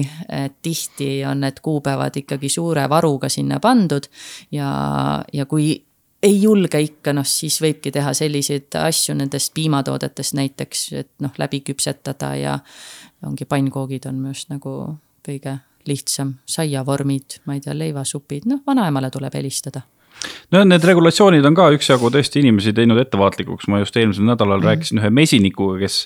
[0.62, 4.08] tihti on need kuupäevad ikkagi suure varuga sinna pandud
[4.52, 4.70] ja,
[5.34, 5.74] ja kui
[6.26, 11.62] ei julge ikka, noh siis võibki teha selliseid asju nendest piimatoodetest näiteks, et noh, läbi
[11.62, 12.60] küpsetada ja
[13.26, 14.76] ongi pannkoogid on minu arust nagu
[15.26, 19.84] kõige lihtsam, saiavormid, ma ei tea, leivasupid, noh, vanaemale tuleb helistada
[20.54, 24.70] no need regulatsioonid on ka üksjagu tõesti inimesi teinud ettevaatlikuks, ma just eelmisel nädalal mm.
[24.70, 26.02] rääkisin ühe mesinikuga, kes.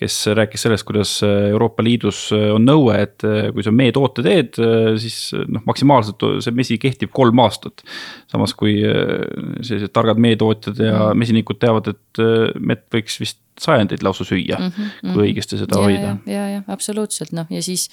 [0.00, 3.20] kes rääkis sellest, kuidas Euroopa Liidus on nõue, et
[3.52, 4.56] kui sa meetoote teed,
[5.02, 7.84] siis noh, maksimaalselt see mesi kehtib kolm aastat.
[8.30, 11.20] samas kui sellised targad meetootjad ja mm.
[11.20, 12.24] mesinikud teavad, et
[12.60, 16.14] mett võiks vist sajandeid lausa süüa mm, -hmm, kui õigesti seda ja, hoida.
[16.26, 17.88] ja, ja absoluutselt noh, ja siis,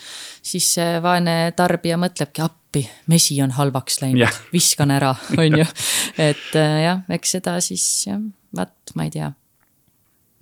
[0.45, 2.66] siis see vaene tarbija mõtlebki appi,
[3.11, 5.67] mesi on halvaks läinud, viskan ära, on ju.
[6.17, 8.21] et äh, jah, eks seda siis jah,
[8.55, 9.31] vaat ma ei tea,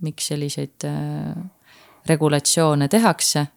[0.06, 1.36] miks selliseid äh,
[2.10, 3.48] regulatsioone tehakse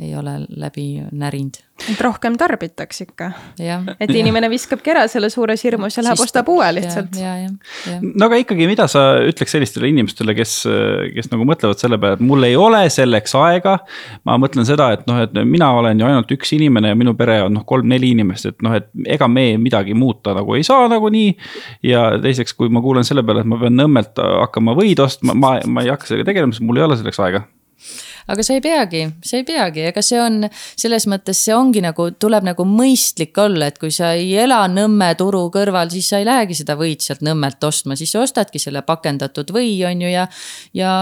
[0.00, 1.58] ei ole läbi närinud.
[1.90, 3.30] et rohkem tarbitaks ikka.
[4.00, 7.18] et inimene viskabki ära selle suures hirmus ja läheb ostab uue lihtsalt.
[8.02, 10.54] no aga ikkagi, mida sa ütleks sellistele inimestele, kes,
[11.14, 13.78] kes nagu mõtlevad selle peale, et mul ei ole selleks aega.
[14.24, 17.40] ma mõtlen seda, et noh, et mina olen ju ainult üks inimene ja minu pere
[17.46, 21.36] on noh, kolm-neli inimest, et noh, et ega me midagi muuta nagu ei saa nagunii.
[21.92, 25.54] ja teiseks, kui ma kuulen selle peale, et ma pean Nõmmelt hakkama võid ostma, ma,
[25.64, 27.46] ma ei hakka sellega tegelema, sest mul ei ole selleks aega
[28.28, 32.10] aga sa ei peagi, sa ei peagi, ega see on selles mõttes, see ongi nagu,
[32.20, 36.26] tuleb nagu mõistlik olla, et kui sa ei ela Nõmme turu kõrval, siis sa ei
[36.28, 40.26] lähegi seda võid sealt Nõmmelt ostma, siis sa ostadki selle pakendatud või on ju ja.
[40.76, 40.92] ja,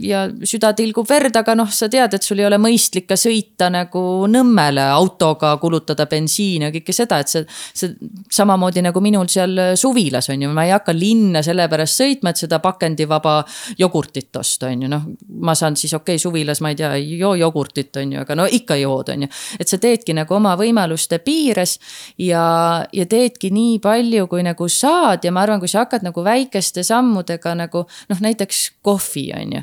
[0.00, 3.70] ja süda tilgub verd, aga noh, sa tead, et sul ei ole mõistlik ka sõita
[3.72, 7.44] nagu Nõmmele autoga, kulutada bensiini ja kõike seda, et see,
[7.76, 7.92] see
[8.32, 12.60] samamoodi nagu minul seal suvilas on ju, ma ei hakka linna sellepärast sõitma, et seda
[12.64, 13.40] pakendivaba
[13.80, 15.06] jogurtit osta, on ju, noh.
[15.44, 18.20] ma saan siis okei okay, suvilas suvilas, ma ei tea, ei joo jogurtit, on ju,
[18.20, 19.28] aga no ikka jood, on ju.
[19.60, 21.78] et sa teedki nagu oma võimaluste piires
[22.18, 26.24] ja, ja teedki nii palju, kui nagu saad ja ma arvan, kui sa hakkad nagu
[26.24, 29.62] väikeste sammudega nagu noh, näiteks kohvi, on ju.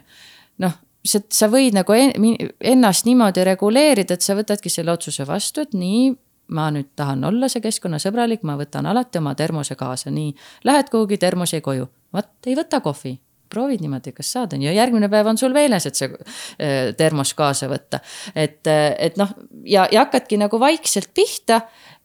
[0.65, 5.73] noh sa, sa võid nagu ennast niimoodi reguleerida, et sa võtadki selle otsuse vastu, et
[5.73, 6.11] nii
[6.51, 10.33] ma nüüd tahan olla see keskkonnasõbralik, ma võtan alati oma termose kaasa, nii.
[10.67, 13.15] Lähed kuhugi, termos jäi koju, vot ei võta kohvi
[13.51, 17.33] proovid niimoodi, kas saad, on ju, järgmine päev on sul meeles, et see äh, termos
[17.37, 18.01] kaasa võtta.
[18.35, 19.33] et, äh, et noh,
[19.65, 21.61] ja, ja hakkadki nagu vaikselt pihta,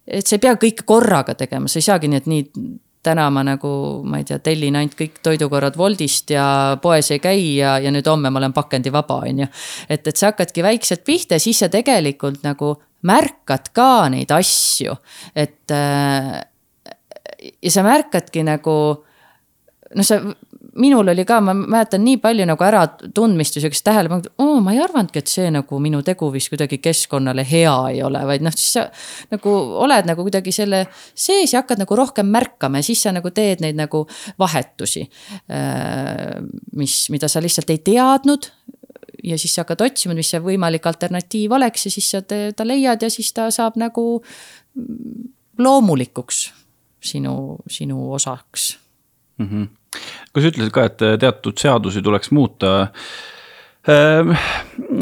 [0.07, 2.74] et sa ei pea kõike korraga tegema, sa ei saagi nii, et nii
[3.07, 3.70] täna ma nagu,
[4.07, 6.47] ma ei tea, tellin ainult kõik toidukorrad Woldist ja
[6.82, 9.49] poes ei käi ja, ja nüüd homme ma olen pakendivaba, on ju.
[9.88, 12.74] et, et sa hakkadki väikselt pihta ja siis sa tegelikult nagu
[13.07, 14.97] märkad ka neid asju,
[15.38, 16.32] et äh,
[17.62, 18.76] ja sa märkadki nagu
[19.94, 20.20] noh, sa
[20.76, 24.74] minul oli ka, ma mäletan nii palju nagu äratundmist ja sihukest tähelepanu, et oo, ma
[24.74, 28.76] ei arvanudki, et see nagu minu teguviis kuidagi keskkonnale hea ei ole, vaid noh, siis
[28.78, 28.86] sa
[29.32, 29.54] nagu
[29.86, 33.64] oled nagu kuidagi selle sees ja hakkad nagu rohkem märkama ja siis sa nagu teed
[33.64, 34.04] neid nagu
[34.38, 35.06] vahetusi.
[35.52, 36.36] Äh,
[36.76, 38.50] mis, mida sa lihtsalt ei teadnud
[39.26, 43.02] ja siis sa hakkad otsima, mis see võimalik alternatiiv oleks ja siis sa ta leiad
[43.02, 44.06] ja siis ta saab nagu
[45.58, 46.46] loomulikuks
[47.00, 48.76] sinu, sinu osaks
[49.38, 49.48] mm.
[49.48, 49.75] -hmm
[50.32, 52.76] kui sa ütlesid ka, et teatud seadusi tuleks muuta.
[53.87, 54.32] Ehm,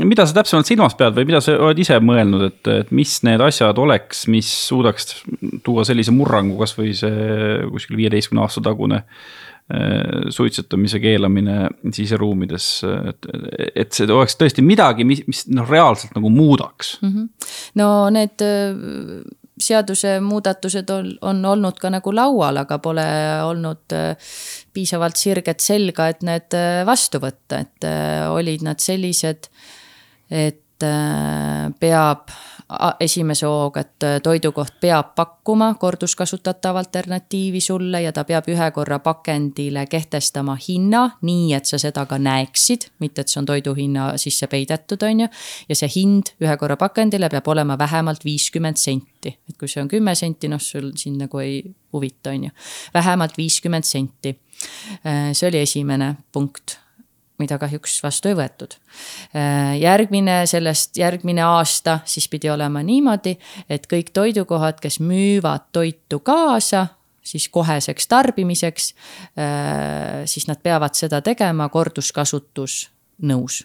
[0.05, 3.41] mida sa täpsemalt silmas pead või mida sa oled ise mõelnud, et, et mis need
[3.41, 5.23] asjad oleks, mis suudaks
[5.65, 9.01] tuua sellise murrangu, kasvõi see kuskil viieteistkümne aasta tagune
[9.73, 12.69] ehm, suitsetamise keelamine siseruumides,
[13.15, 13.31] et,
[13.73, 17.15] et see oleks tõesti midagi, mis, mis noh, reaalselt nagu muudaks mm.
[17.15, 17.49] -hmm.
[17.81, 18.45] no need
[19.65, 23.07] seadusemuudatused on, on olnud ka nagu laual, aga pole
[23.45, 24.33] olnud äh,
[24.75, 29.51] piisavalt sirget selga, et need äh, vastu võtta, et äh, olid nad sellised,
[30.31, 30.61] et
[31.81, 32.33] peab
[33.01, 38.99] esimese hooga, et äh, toidukoht peab pakkuma korduskasutatav alternatiivi sulle ja ta peab ühe korra
[39.05, 44.49] pakendile kehtestama hinna, nii et sa seda ka näeksid, mitte et see on toiduhinna sisse
[44.51, 45.29] peidetud, on ju.
[45.69, 49.91] ja see hind ühe korra pakendile peab olema vähemalt viiskümmend senti, et kui see on
[49.93, 51.61] kümme senti, noh, sul sind nagu ei
[51.93, 52.55] huvita, on ju.
[52.95, 54.39] vähemalt viiskümmend senti.
[55.05, 56.79] Äh, see oli esimene punkt
[57.39, 58.77] mida kahjuks vastu ei võetud.
[59.35, 63.37] Äh, järgmine sellest, järgmine aasta siis pidi olema niimoodi,
[63.69, 66.87] et kõik toidukohad, kes müüvad toitu kaasa,
[67.25, 68.95] siis koheseks tarbimiseks,
[69.39, 73.65] äh, siis nad peavad seda tegema korduskasutusnõus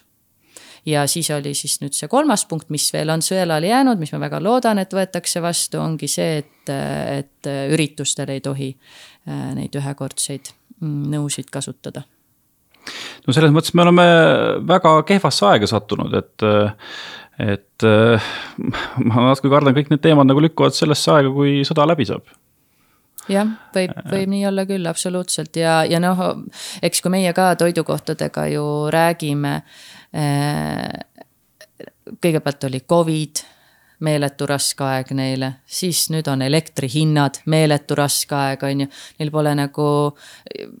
[0.86, 4.22] ja siis oli siis nüüd see kolmas punkt, mis veel on sõelale jäänud, mis ma
[4.22, 10.54] väga loodan, et võetakse vastu, ongi see, et, et üritustel ei tohi äh, neid ühekordseid
[10.80, 12.06] mm, nõusid kasutada
[13.26, 14.06] no selles mõttes me oleme
[14.68, 16.46] väga kehvasse aega sattunud, et,
[17.40, 17.88] et
[19.08, 22.28] ma natuke kardan, kõik need teemad nagu lükkuvad sellesse aega, kui sõda läbi saab
[23.30, 26.20] jah, võib, võib nii olla küll, absoluutselt ja, ja noh,
[26.82, 29.60] eks kui meie ka toidukohtadega ju räägime.
[30.10, 31.00] Eh,
[32.20, 33.44] kõigepealt oli Covid
[34.00, 38.92] meeletu raske aeg neile, siis nüüd on elektrihinnad, meeletu raske aeg, on ju.
[39.20, 39.88] Neil pole nagu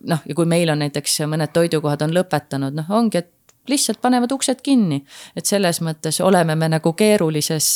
[0.08, 3.36] noh, ja kui meil on näiteks mõned toidukohad on lõpetanud, noh, ongi, et
[3.70, 5.04] lihtsalt panevad uksed kinni.
[5.36, 7.68] et selles mõttes oleme me nagu keerulises,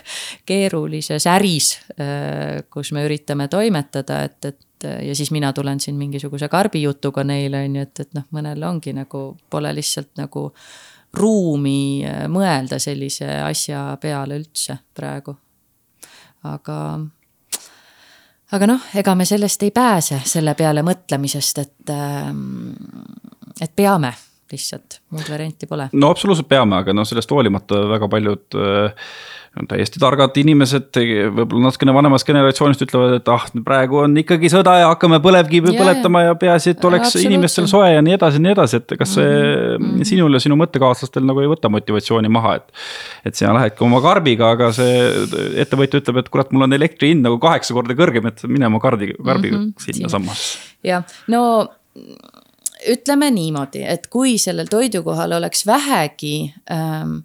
[0.50, 1.72] keerulises äris,
[2.70, 7.76] kus me üritame toimetada, et, et ja siis mina tulen siin mingisuguse karbijutuga neile, on
[7.76, 10.48] ju, et, et noh, mõnel ongi nagu, pole lihtsalt nagu
[11.16, 15.36] ruumi äh, mõelda sellise asja peale üldse praegu.
[16.48, 16.78] aga,
[18.52, 22.72] aga noh, ega me sellest ei pääse, selle peale mõtlemisest, et, ähm,
[23.60, 24.12] et peame
[24.52, 25.88] lihtsalt, muud varianti pole.
[25.92, 29.10] no absoluutselt peame, aga noh, sellest hoolimata väga paljud äh,
[29.68, 30.98] täiesti targad inimesed,
[31.34, 35.80] võib-olla natukene vanemast generatsioonist ütlevad, et ah, praegu on ikkagi sõda ja hakkame põlevkivi yeah,
[35.80, 39.16] põletama ja peaasi, et oleks inimestel soe ja nii edasi ja nii edasi, et kas
[39.18, 40.08] see mm -hmm.
[40.12, 42.72] sinul ja sinu mõttekaaslastel nagu ei võta motivatsiooni maha, et.
[43.24, 45.10] et sina lähedki oma karbiga, aga see
[45.64, 48.80] ettevõtja ütleb, et kurat, mul on elektri hind nagu kaheksa korda kõrgem, et mine oma
[48.80, 49.84] kardi, karbiga mm -hmm.
[49.84, 50.58] sinnasammas.
[50.84, 51.68] jah, no
[52.88, 57.18] ütleme niimoodi, et kui sellel toidukohal oleks vähegi ähm,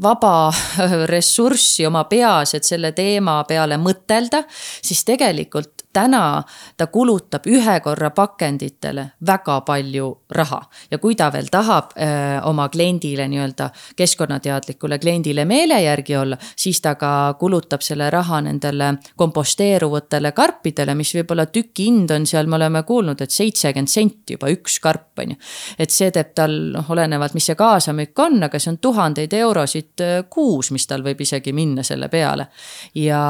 [0.00, 0.52] vaba
[1.12, 4.44] ressurssi oma peas, et selle teema peale mõtelda,
[4.82, 6.42] siis tegelikult täna
[6.76, 10.62] ta kulutab ühe korra pakenditele väga palju raha.
[10.90, 16.36] ja kui ta veel tahab öö, äh, oma kliendile nii-öelda keskkonnateadlikule kliendile meele järgi olla,
[16.56, 22.46] siis ta ka kulutab selle raha nendele komposteeruvatele karpidele, mis võib-olla tüki hind on seal,
[22.46, 25.36] me oleme kuulnud, et seitsekümmend senti juba üks karp on ju.
[25.78, 29.81] et see teeb tal noh, olenevalt, mis see kaasamüük on, aga see on tuhandeid eurosid
[30.02, 32.48] äh, kuus, mis tal võib isegi minna selle peale.
[32.94, 33.22] ja,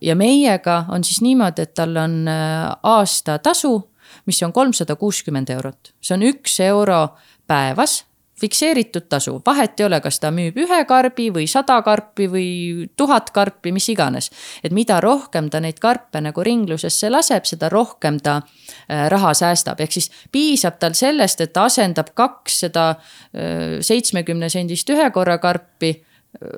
[0.00, 3.74] ja meiega on siis niimoodi, et tal on äh, aastatasu,
[4.26, 7.02] mis on kolmsada kuuskümmend eurot, see on üks euro
[7.46, 8.04] päevas
[8.40, 12.48] fikseeritud tasu, vahet ei ole, kas ta müüb ühe karbi või sada karpi või
[12.96, 14.30] tuhat karpi, mis iganes.
[14.64, 19.80] et mida rohkem ta neid karpe nagu ringlusesse laseb, seda rohkem ta äh, raha säästab,
[19.80, 25.38] ehk siis piisab tal sellest, et ta asendab kaks seda äh, seitsmekümne sendist ühe korra
[25.38, 25.96] karpi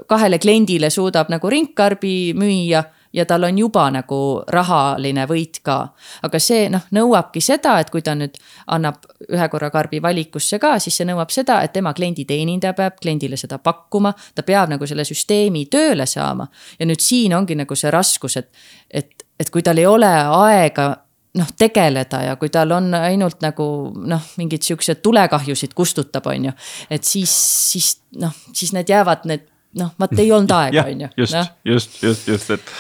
[0.09, 5.77] kahele kliendile suudab nagu ringkarbi müüa ja tal on juba nagu rahaline võit ka.
[6.23, 10.79] aga see noh, nõuabki seda, et kui ta nüüd annab ühe korra karbi valikusse ka,
[10.79, 14.15] siis see nõuab seda, et tema klienditeenindaja peab kliendile seda pakkuma.
[14.35, 16.49] ta peab nagu selle süsteemi tööle saama
[16.79, 18.51] ja nüüd siin ongi nagu see raskus, et,
[18.91, 20.93] et, et kui tal ei ole aega
[21.39, 26.53] noh, tegeleda ja kui tal on ainult nagu noh, mingid siuksed tulekahjusid kustutab, on ju.
[26.91, 27.33] et siis,
[27.73, 29.49] siis noh, siis need jäävad need
[29.79, 31.09] noh, vaat ei olnud aega, on ju.
[31.17, 32.73] just no., just, just, just, et,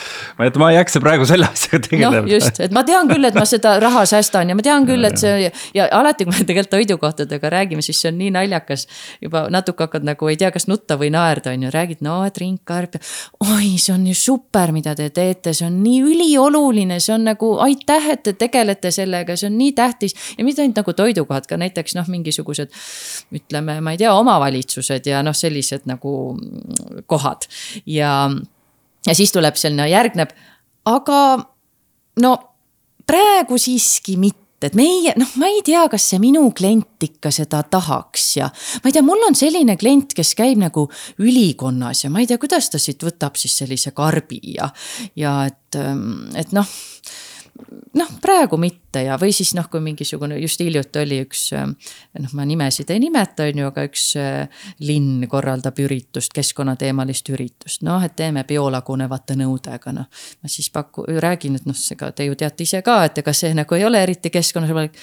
[0.44, 2.20] et ma ei jaksa praegu selle asjaga tegeleda.
[2.20, 5.08] noh, just, et ma tean küll, et ma seda raha säästan ja ma tean küll,
[5.08, 8.84] et see ja, ja alati, kui me tegelikult toidukohtadega räägime, siis see on nii naljakas.
[9.24, 12.40] juba natuke hakkad nagu ei tea, kas nutta või naerda, on ju, räägid, no et
[12.42, 13.00] ringkarp.
[13.40, 17.54] oi, see on ju super, mida te teete, see on nii ülioluline, see on nagu
[17.64, 20.16] aitäh, et te tegelete sellega, see on nii tähtis.
[20.36, 22.68] ja mitte ainult nagu toidukohad, ka näiteks noh, mingisugused
[23.32, 26.12] ütleme, ma ei tea, omavalitsused ja noh, sellised nagu
[27.06, 27.48] kohad.
[27.86, 28.30] Ja,
[29.06, 30.32] ja siis tuleb selline järgneb,
[30.88, 31.18] aga
[32.22, 32.36] no
[33.06, 34.38] praegu siiski mitte.
[34.62, 38.86] Et meie, noh, ma ei tea, kas see minu klient ikka seda tahaks ja ma
[38.86, 40.84] ei tea, mul on selline klient, kes käib nagu
[41.18, 44.68] ülikonnas ja ma ei tea, kuidas ta siit võtab siis sellise karbi ja,
[45.18, 45.80] ja et,
[46.38, 46.70] et noh
[47.94, 52.46] noh, praegu mitte ja, või siis noh, kui mingisugune just hiljuti oli üks noh, ma
[52.48, 58.16] nimesid ei nimeta, on ju, aga üks äh, linn korraldab üritust, keskkonnateemalist üritust, noh, et
[58.16, 60.08] teeme biolagunevate nõudega, noh.
[60.42, 63.52] ma siis paku-, räägin, et noh, ega te ju teate ise ka, et ega see
[63.56, 64.98] nagu ei ole eriti keskkonnasõbralik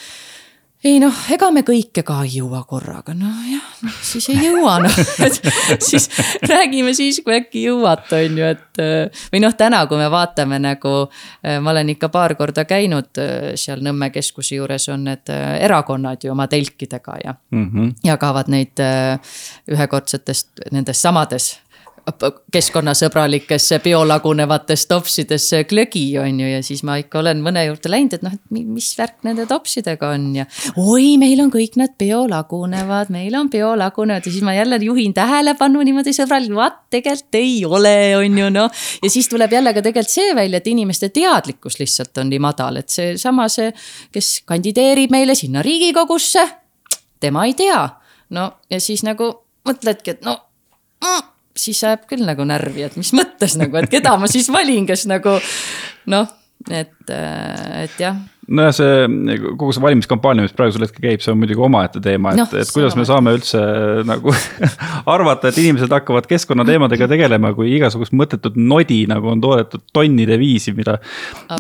[0.84, 5.00] ei noh, ega me kõike ka ei jõua korraga, nojah, noh siis ei jõua noh,
[5.26, 6.08] et siis
[6.48, 8.82] räägime siis, kui äkki jõuate, on ju, et.
[9.34, 10.94] või noh, täna, kui me vaatame nagu,
[11.44, 13.12] ma olen ikka paar korda käinud
[13.60, 17.66] seal Nõmme keskuse juures on need erakonnad ju oma telkidega ja mm.
[17.72, 17.94] -hmm.
[18.04, 18.80] jagavad neid
[19.72, 21.58] ühekordsetest nendest samades
[22.54, 28.26] keskkonnasõbralikesse biolagunevatesse topsidesse glögi, on ju, ja siis ma ikka olen mõne juurde läinud, et
[28.26, 30.46] noh, et mis värk nende topsidega on ja.
[30.80, 35.84] oi, meil on kõik nad biolagunevad, meil on biolagunevad ja siis ma jälle juhin tähelepanu
[35.86, 38.86] niimoodi sõbralikult, vaat tegelikult ei ole, on ju noh.
[39.04, 42.82] ja siis tuleb jälle ka tegelikult see välja, et inimeste teadlikkus lihtsalt on nii madal,
[42.82, 43.72] et seesama see,
[44.16, 46.46] kes kandideerib meile sinna riigikogusse,
[47.20, 47.84] tema ei tea.
[48.36, 49.34] no ja siis nagu
[49.68, 50.38] mõtledki, et no
[51.04, 51.28] mm,
[51.60, 55.06] siis ajab küll nagu närvi, et mis mõttes nagu, et keda ma siis valin, kes
[55.12, 55.38] nagu
[56.12, 56.36] noh,
[56.72, 58.20] et, et jah
[58.50, 62.42] nojah, see kogu see valimiskampaania, mis praegusel hetkel käib, see on muidugi omaette teema, et
[62.42, 63.62] no,, et kuidas me saame üldse
[64.12, 64.34] nagu
[65.10, 70.74] arvata, et inimesed hakkavad keskkonnateemadega tegelema, kui igasugust mõttetut nodi nagu on toodetud tonnide viisi,
[70.78, 70.98] mida.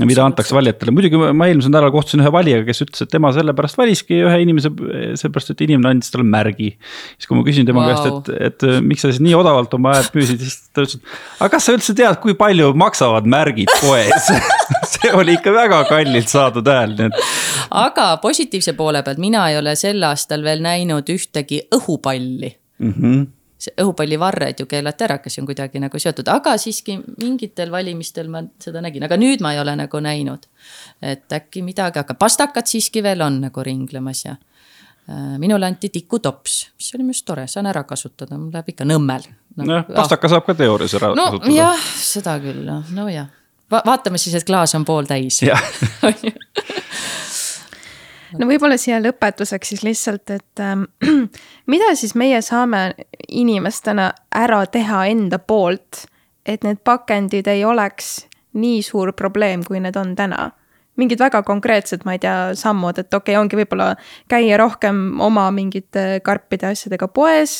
[0.07, 3.77] mida antakse valijatele, muidugi ma eelmisel nädalal kohtusin ühe valijaga, kes ütles, et tema sellepärast
[3.79, 4.71] valiski ühe inimese,
[5.19, 6.71] sellepärast et inimene andis talle märgi.
[7.17, 7.93] siis, kui ma küsin tema wow.
[7.93, 11.43] käest, et, et miks sa siis nii odavalt oma häält müüsid, siis ta ütles, et
[11.43, 14.31] aga kas sa üldse tead, kui palju maksavad märgid poes
[14.93, 17.33] see oli ikka väga kallilt saadud hääl nii et.
[17.85, 22.95] aga positiivse poole pealt, mina ei ole sel aastal veel näinud ühtegi õhupalli mm.
[22.95, 23.27] -hmm
[23.59, 28.39] see õhupallivarred ju keelati ära, kes on kuidagi nagu seotud, aga siiski mingitel valimistel ma
[28.63, 30.45] seda nägin, aga nüüd ma ei ole nagu näinud.
[31.01, 36.69] et äkki midagi, aga pastakad siiski veel on nagu ringlemas ja äh, minule anti tikutops,
[36.77, 39.65] mis oli minu arust tore, saan ära kasutada, mul läheb ikka Nõmmel no,.
[39.65, 41.55] nojah, pastaka saab ka teoorias ära no, kasutada.
[41.59, 43.27] jah, seda küll, nojah
[43.71, 45.41] Va, vaatame siis, et klaas on pooltäis.
[48.37, 50.83] No võib-olla siia lõpetuseks siis lihtsalt, et ähm,
[51.71, 52.91] mida siis meie saame
[53.25, 56.03] inimestena ära teha enda poolt,
[56.45, 60.51] et need pakendid ei oleks nii suur probleem, kui need on täna?
[60.99, 63.95] Mingid väga konkreetsed, ma ei tea, sammud, et okei okay,, ongi võib-olla
[64.29, 67.55] käia rohkem oma mingite karpide asjadega poes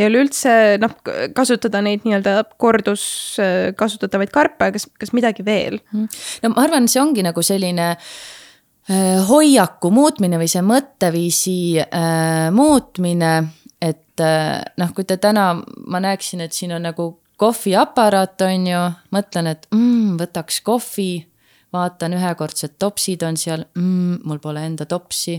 [0.00, 0.96] ja üleüldse noh,
[1.36, 5.80] kasutada neid nii-öelda korduskasutatavaid karpe, kas, kas midagi veel?
[5.92, 6.20] Mhm.
[6.44, 13.32] no ma arvan, see ongi nagu selline äh, hoiaku muutmine või see mõtteviisi äh, muutmine,
[13.80, 18.86] et äh, noh, kui te täna, ma näeksin, et siin on nagu kohviaparaat, on ju,
[19.16, 21.12] mõtlen, et mm, võtaks kohvi,
[21.72, 25.38] vaatan ühekordsed topsid on seal mm,, mul pole enda topsi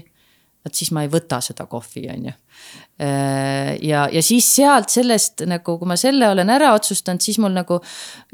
[0.66, 2.36] vot siis ma ei võta seda kohvi, on ju.
[3.01, 7.55] Äh, ja, ja siis sealt sellest nagu, kui ma selle olen ära otsustanud, siis mul
[7.55, 7.80] nagu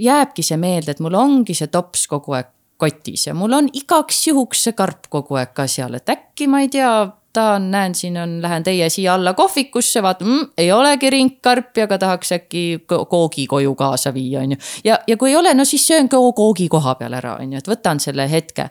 [0.01, 4.28] jääbki see meelde, et mul ongi see tops kogu aeg kotis ja mul on igaks
[4.28, 6.91] juhuks see karp kogu aeg ka seal, et äkki ma ei tea,
[7.38, 12.00] tahan, näen, siin on, lähen teie siia alla kohvikusse, vaatan mm,, ei olegi ringkarpi, aga
[12.02, 14.58] tahaks äkki koogi koju kaasa viia, on ju.
[14.84, 17.70] ja, ja kui ei ole, no siis söön koogi koha peal ära, on ju, et
[17.70, 18.70] võtan selle hetke.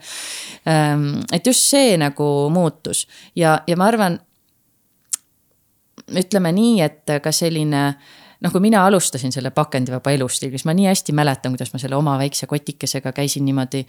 [0.66, 3.06] Ehm, et just see nagu muutus
[3.36, 4.18] ja, ja ma arvan,
[6.06, 7.88] ütleme nii, et ka selline
[8.46, 11.98] noh, kui mina alustasin selle pakendivaba elustiili, siis ma nii hästi mäletan, kuidas ma selle
[11.98, 13.82] oma väikse kotikesega käisin niimoodi.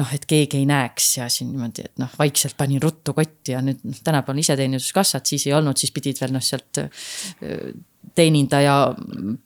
[0.00, 3.62] noh, et keegi ei näeks ja siin niimoodi, et noh, vaikselt panin ruttu kotti ja
[3.64, 6.82] nüüd noh, tänapäeval iseteeninduskassat siis ei olnud, siis pidid veel noh, sealt
[8.14, 8.76] teenindaja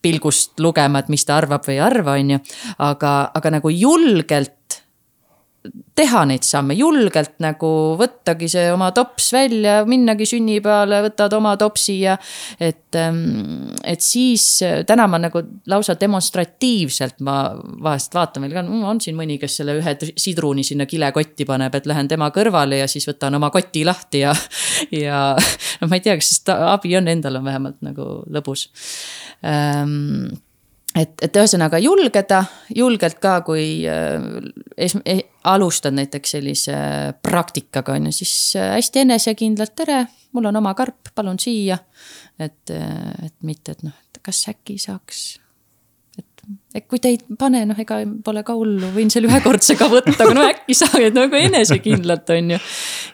[0.02, 2.40] pilgust lugema, et mis ta arvab või ei arva, on ju.
[2.86, 4.73] aga, aga nagu julgelt
[5.96, 11.96] teha neid samme, julgelt nagu võttagi see oma tops välja, minnagi sünnipäevale, võtad oma topsi
[12.02, 12.16] ja.
[12.60, 14.44] et, ähm, et siis
[14.86, 15.40] täna ma nagu
[15.70, 20.88] lausa demonstratiivselt ma vahest vaatan veel ka, on siin mõni, kes selle ühe sidruni sinna
[20.90, 24.34] kilekotti paneb, et lähen tema kõrvale ja siis võtan oma koti lahti ja.
[24.92, 25.26] ja
[25.80, 28.68] no ma ei tea, kas abi on, endal on vähemalt nagu lõbus
[29.46, 30.34] ähm,
[30.98, 32.44] et, et ühesõnaga julgeda,
[32.74, 34.20] julgelt ka, kui äh,
[34.76, 34.96] es,
[35.45, 36.74] alustad näiteks sellise
[37.22, 41.78] praktikaga on ju, siis äh, hästi enesekindlalt, tere, mul on oma karp, palun siia.
[42.38, 45.24] et, äh, et mitte, et noh, et kas äkki saaks
[46.74, 50.16] et, kui te ei pane, noh, ega pole ka hullu, võin selle ühekordse ka võtta,
[50.24, 52.58] aga no äkki saad nagu enesekindlalt, on ju.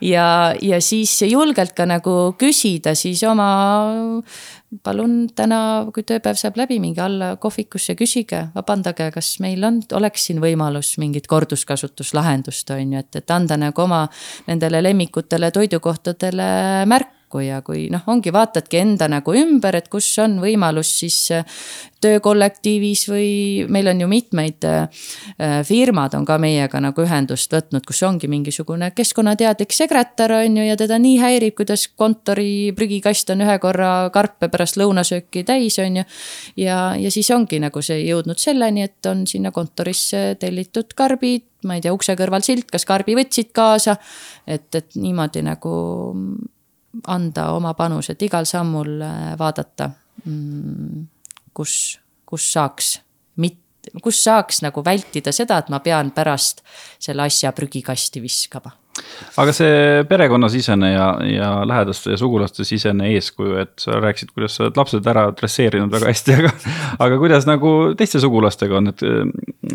[0.09, 0.25] ja,
[0.65, 3.51] ja siis julgelt ka nagu küsida siis oma
[4.87, 5.61] palun täna,
[5.95, 10.95] kui tööpäev saab läbi, minge alla kohvikusse, küsige, vabandage, kas meil on, oleks siin võimalus
[11.03, 14.05] mingit korduskasutuslahendust, on ju, et, et anda nagu oma
[14.49, 16.53] nendele lemmikutele toidukohtadele
[16.91, 21.31] märku kokku ja kui noh, ongi vaatadki enda nagu ümber, et kus on võimalus siis
[21.31, 21.45] äh,
[22.01, 28.03] töökollektiivis või meil on ju mitmeid äh, firmad on ka meiega nagu ühendust võtnud, kus
[28.03, 33.59] ongi mingisugune keskkonnateadlik sekretär on ju ja teda nii häirib, kuidas kontori prügikast on ühe
[33.63, 36.07] korra karpe pärast lõunasööki täis, on ju.
[36.65, 41.77] ja, ja siis ongi nagu see jõudnud selleni, et on sinna kontorisse tellitud karbid, ma
[41.77, 43.97] ei tea, ukse kõrval silt, kas karbi võtsid kaasa.
[44.47, 45.77] et, et niimoodi nagu
[47.07, 49.91] anda oma panus, et igal sammul äh, vaadata,
[50.25, 51.07] mm,
[51.55, 51.75] kus,
[52.27, 52.93] kus saaks,
[53.43, 56.65] mit-, kus saaks nagu vältida seda, et ma pean pärast
[56.99, 58.75] selle asja prügikasti viskama
[59.41, 64.67] aga see perekonnasisene ja, ja lähedaste ja sugulaste sisene eeskuju, et sa rääkisid, kuidas sa
[64.67, 66.53] oled lapsed ära dresseerinud väga hästi, aga.
[67.07, 69.05] aga kuidas nagu teiste sugulastega on, et,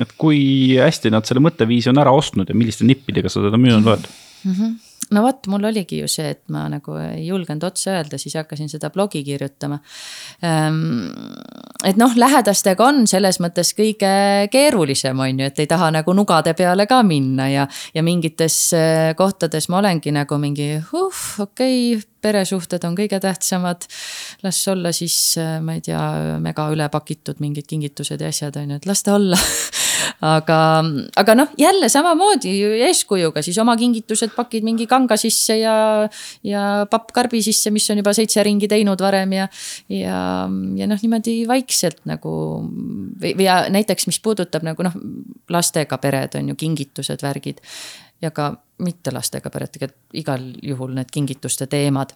[0.02, 0.42] et kui
[0.82, 4.52] hästi nad selle mõtteviisi on ära ostnud ja milliste nippidega sa teda müünud oled mm?
[4.52, 8.36] -hmm no vot, mul oligi ju see, et ma nagu ei julgenud otse öelda, siis
[8.40, 9.78] hakkasin seda blogi kirjutama.
[10.46, 11.12] Ehm,
[11.86, 14.12] et noh, lähedastega on selles mõttes kõige
[14.54, 19.14] keerulisem, on ju, et ei taha nagu nugade peale ka minna ja, ja mingites eh,
[19.18, 23.86] kohtades ma olengi nagu mingi, uh, okei okay, peresuhted on kõige tähtsamad.
[24.44, 28.74] las olla siis, eh, ma ei tea, mega üle pakitud mingid kingitused ja asjad on
[28.74, 29.38] ju, et las ta olla
[30.26, 30.60] aga,
[31.22, 32.54] aga noh, jälle samamoodi
[32.88, 35.76] eeskujuga siis oma kingitused pakid mingi kanga sisse ja,
[36.44, 39.48] ja pappkarbi sisse, mis on juba seitse ringi teinud varem ja.
[39.90, 40.20] ja,
[40.80, 42.36] ja noh, niimoodi vaikselt nagu
[43.22, 44.96] või, või näiteks, mis puudutab nagu noh,
[45.52, 47.62] lastega pered on ju kingitused, värgid
[48.22, 52.16] ja ka mitte lastega pered, tegelikult igal juhul need kingituste teemad.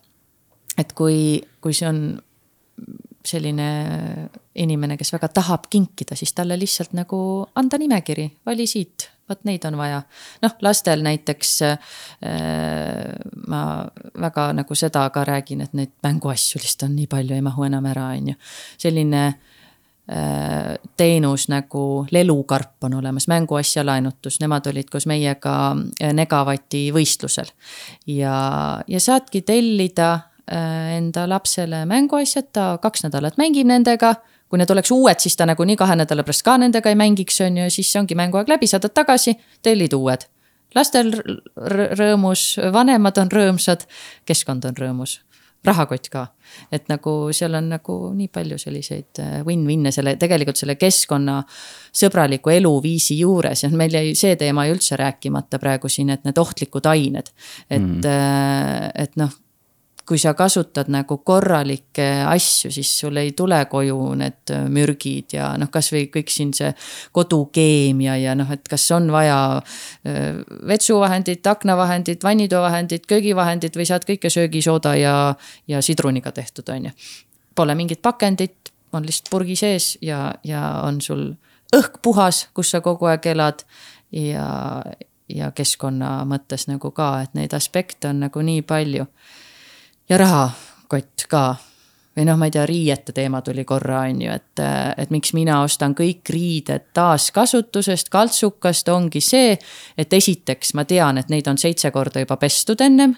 [0.78, 2.00] et kui, kui see on
[3.26, 3.70] selline
[4.56, 7.20] inimene, kes väga tahab kinkida, siis talle lihtsalt nagu
[7.60, 10.02] anda nimekiri, vali siit, vot neid on vaja.
[10.42, 11.78] noh, lastel näiteks äh,
[13.48, 13.62] ma
[14.22, 17.86] väga nagu seda ka räägin, et neid mänguasju lihtsalt on nii palju, ei mahu enam
[17.92, 18.40] ära, on ju.
[18.80, 26.88] selline äh, teenus nagu lelukarp on olemas, mänguasja laenutus, nemad olid koos meiega äh, Negavati
[26.96, 27.52] võistlusel.
[28.08, 28.40] ja,
[28.88, 34.16] ja saadki tellida enda lapsele mänguasjad, ta kaks nädalat mängib nendega.
[34.50, 37.58] kui need oleks uued, siis ta nagunii kahe nädala pärast ka nendega ei mängiks, on
[37.58, 40.26] ju, siis ongi mänguaeg läbi, saadad tagasi, tellid uued.
[40.76, 41.14] lastel
[42.02, 43.86] rõõmus, vanemad on rõõmsad,
[44.26, 45.20] keskkond on rõõmus
[45.66, 46.28] rahakott ka.
[46.72, 51.42] et nagu seal on nagu nii palju selliseid äh, win-win'e selle, tegelikult selle keskkonna
[52.02, 56.88] sõbraliku eluviisi juures ja meil jäi see teema üldse rääkimata praegu siin, et need ohtlikud
[56.90, 57.32] ained.
[57.70, 59.36] et mm., et noh
[60.10, 65.52] kui sa kasutad nagu korralikke asju, siis sul ei tule koju need äh, mürgid ja
[65.62, 66.72] noh, kasvõi kõik siin see
[67.14, 74.32] kodukeemia ja noh, et kas on vaja äh, vetsuvahendit, aknavahendit, vannitoavahendit, köögivahendit või saad kõike
[74.34, 75.16] söögisooda ja,
[75.70, 76.96] ja sidruniga tehtud, on ju.
[77.56, 81.28] Pole mingit pakendit, on lihtsalt purgi sees ja, ja on sul
[81.76, 83.62] õhk puhas, kus sa kogu aeg elad
[84.16, 84.82] ja,
[85.30, 89.06] ja keskkonna mõttes nagu ka, et neid aspekte on nagu nii palju
[90.10, 91.56] ja rahakott ka.
[92.18, 94.62] Või noh, ma ei tea, riiete teema tuli korra, on ju, et,
[95.00, 99.54] et miks mina ostan kõik riided taaskasutusest, kaltsukast, ongi see,
[99.98, 103.16] et esiteks ma tean, et neid on seitse korda juba pestud ennem.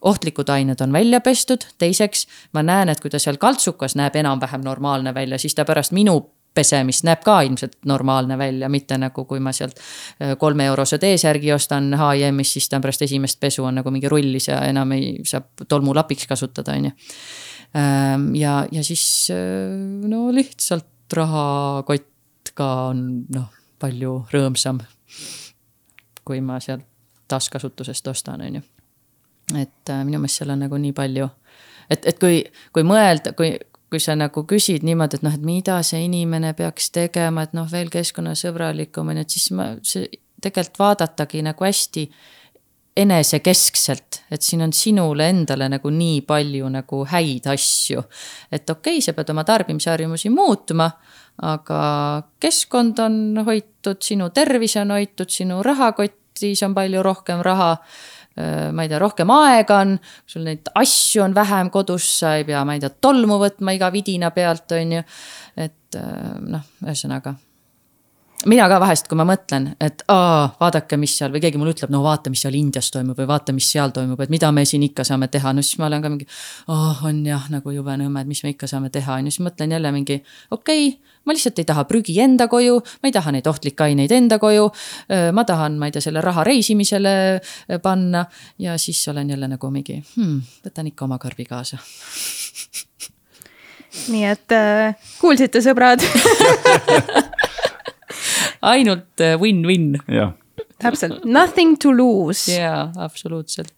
[0.00, 2.24] Ohtlikud ained on välja pestud, teiseks
[2.54, 6.20] ma näen, et kui ta seal kaltsukas näeb enam-vähem normaalne välja, siis ta pärast minu
[6.58, 11.52] pesemist näeb ka ilmselt normaalne välja, mitte nagu kui ma sealt äh, kolme eurose T-särgi
[11.54, 15.66] ostan HM-is, siis ta pärast esimest pesu on nagu mingi rullis ja enam ei, saab
[15.68, 16.94] tolmulapiks kasutada, on ju.
[17.76, 19.38] Ähm, ja, ja siis äh,
[20.08, 23.04] no lihtsalt rahakott ka on
[23.34, 24.82] noh, palju rõõmsam.
[26.28, 26.84] kui ma sealt
[27.28, 28.62] taaskasutusest ostan, on ju.
[29.56, 31.28] et äh, minu meelest seal on nagu nii palju,
[31.90, 32.42] et, et kui,
[32.72, 33.54] kui mõelda, kui
[33.90, 37.68] kui sa nagu küsid niimoodi, et noh, et mida see inimene peaks tegema, et noh,
[37.70, 40.08] veel keskkonnasõbralikum on ju, et siis ma, see
[40.42, 42.04] tegelikult vaadatagi nagu hästi
[42.98, 48.02] enesekeskselt, et siin on sinule endale nagu nii palju nagu häid asju.
[48.50, 50.90] et okei okay,, sa pead oma tarbimisharjumusi muutma,
[51.46, 51.80] aga
[52.42, 57.76] keskkond on hoitud, sinu tervis on hoitud, sinu rahakotis on palju rohkem raha
[58.72, 59.96] ma ei tea, rohkem aega on,
[60.28, 63.90] sul neid asju on vähem kodus, sa ei pea, ma ei tea, tolmu võtma iga
[63.94, 65.04] vidina pealt, on ju.
[65.58, 67.34] et äh, noh, ühesõnaga
[68.46, 71.90] mina ka vahest, kui ma mõtlen, et aa, vaadake, mis seal või keegi mulle ütleb,
[71.90, 74.84] no vaata, mis seal Indias toimub või vaata, mis seal toimub, et mida me siin
[74.86, 76.28] ikka saame teha, no siis ma olen ka mingi.
[76.70, 79.46] oh, on jah, nagu jube nõme, et mis me ikka saame teha, on ju, siis
[79.46, 80.20] mõtlen jälle mingi,
[80.54, 81.16] okei okay,.
[81.26, 84.70] ma lihtsalt ei taha prügi enda koju, ma ei taha neid ohtlikke aineid enda koju.
[85.34, 87.40] ma tahan, ma ei tea, selle raha reisimisele
[87.82, 88.24] panna
[88.58, 91.78] ja siis olen jälle nagu mingi hmm,, võtan ikka oma karbi kaasa
[94.12, 96.04] nii et äh, kuulsite, sõbrad
[98.62, 99.98] ainult äh, win-win.
[100.08, 100.32] jah.
[100.82, 102.52] täpselt, nothing to lose.
[102.52, 103.74] jaa, absoluutselt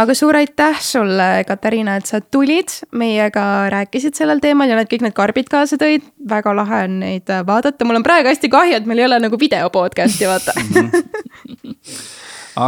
[0.00, 5.04] aga suur aitäh sulle, Katariina, et sa tulid, meiega rääkisid sellel teemal ja need kõik
[5.06, 6.06] need karbid kaasa tõid.
[6.28, 9.20] väga lahe on neid äh, vaadata, mul on praegu hästi kahju, et meil ei ole
[9.26, 10.56] nagu video podcast'i, vaata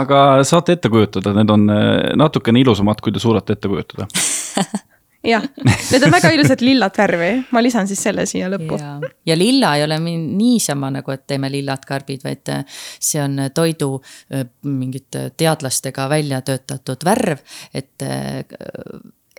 [0.01, 4.09] aga saate ette kujutada, need on äh, natukene ilusamad, kui te suudate ette kujutada
[5.27, 5.47] jah,
[5.91, 8.79] need on väga ilusat lillat värvi, ma lisan siis selle siia lõppu.
[9.27, 13.97] ja lilla ei ole niisama nagu, et teeme lillad karbid, vaid äh, see on toidu
[13.99, 17.43] äh, mingite teadlastega välja töötatud värv,
[17.75, 18.43] et äh,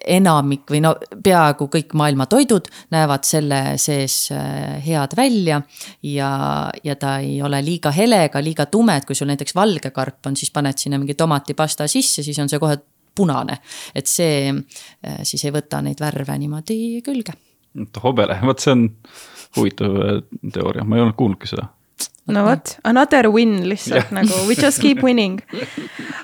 [0.08, 4.30] enamik või no peaaegu kõik maailma toidud näevad selle sees
[4.86, 5.62] head välja.
[6.06, 6.30] ja,
[6.84, 10.30] ja ta ei ole liiga hele ega liiga tume, et kui sul näiteks valge karp
[10.30, 12.78] on, siis paned sinna mingi tomatipasta sisse, siis on see kohe
[13.18, 13.60] punane.
[13.96, 17.38] et see äh, siis ei võta neid värve niimoodi külge.
[18.04, 18.86] hobele, vot see on
[19.58, 20.22] huvitav äh,
[20.54, 21.72] teooria, ma ei olnud kuulnudki seda
[22.34, 25.40] no vot, another win lihtsalt nagu we just keep winning.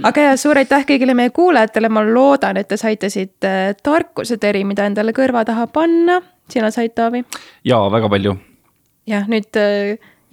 [0.04, 4.64] aga ja suur aitäh kõigile meie kuulajatele, ma loodan, et te saite siit äh, tarkuseteri,
[4.68, 6.22] mida endale kõrva taha panna.
[6.52, 7.24] sina said, Taavi?
[7.66, 8.36] jaa, väga palju.
[9.08, 9.64] jah, nüüd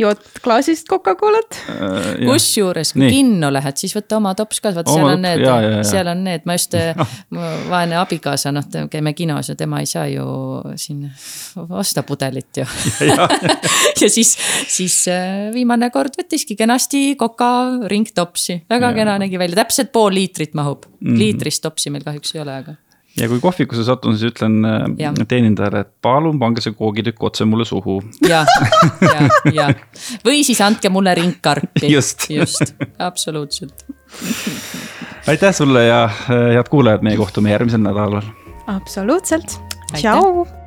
[0.01, 2.09] jood klaasist Coca-Colat äh,.
[2.25, 5.45] kusjuures, kui kinno lähed, siis võta oma tops ka, vaata seal on need,
[5.89, 6.77] seal on need, ma just
[7.35, 10.27] no., vaene abikaasa, noh, käime kinos ja tema ei saa ju
[10.81, 11.07] siin
[11.69, 12.67] osta pudelit ju.
[13.11, 13.57] ja, ja.
[14.01, 14.37] ja siis,
[14.71, 17.51] siis äh, viimane kord võttiski kenasti Coca
[17.91, 19.01] ringtopsi, väga ja.
[19.03, 20.95] kena nägi välja, täpselt pool liitrit mahub mm.
[21.01, 21.19] -hmm.
[21.19, 22.79] liitrist topsi meil kahjuks ei ole, aga
[23.19, 25.13] ja kui kohvikusse satun, siis ütlen äh, ja.
[25.29, 28.01] teenindajale, et palun pange see koogitükk otse mulle suhu.
[28.29, 28.45] ja,
[29.05, 29.69] ja, ja
[30.27, 31.91] või siis andke mulle ringkarpi.
[31.91, 33.87] just, just, absoluutselt.
[35.27, 38.33] aitäh sulle ja äh, head kuulajad, meie kohtume järgmisel nädalal.
[38.67, 39.59] absoluutselt,
[39.97, 40.60] tšau.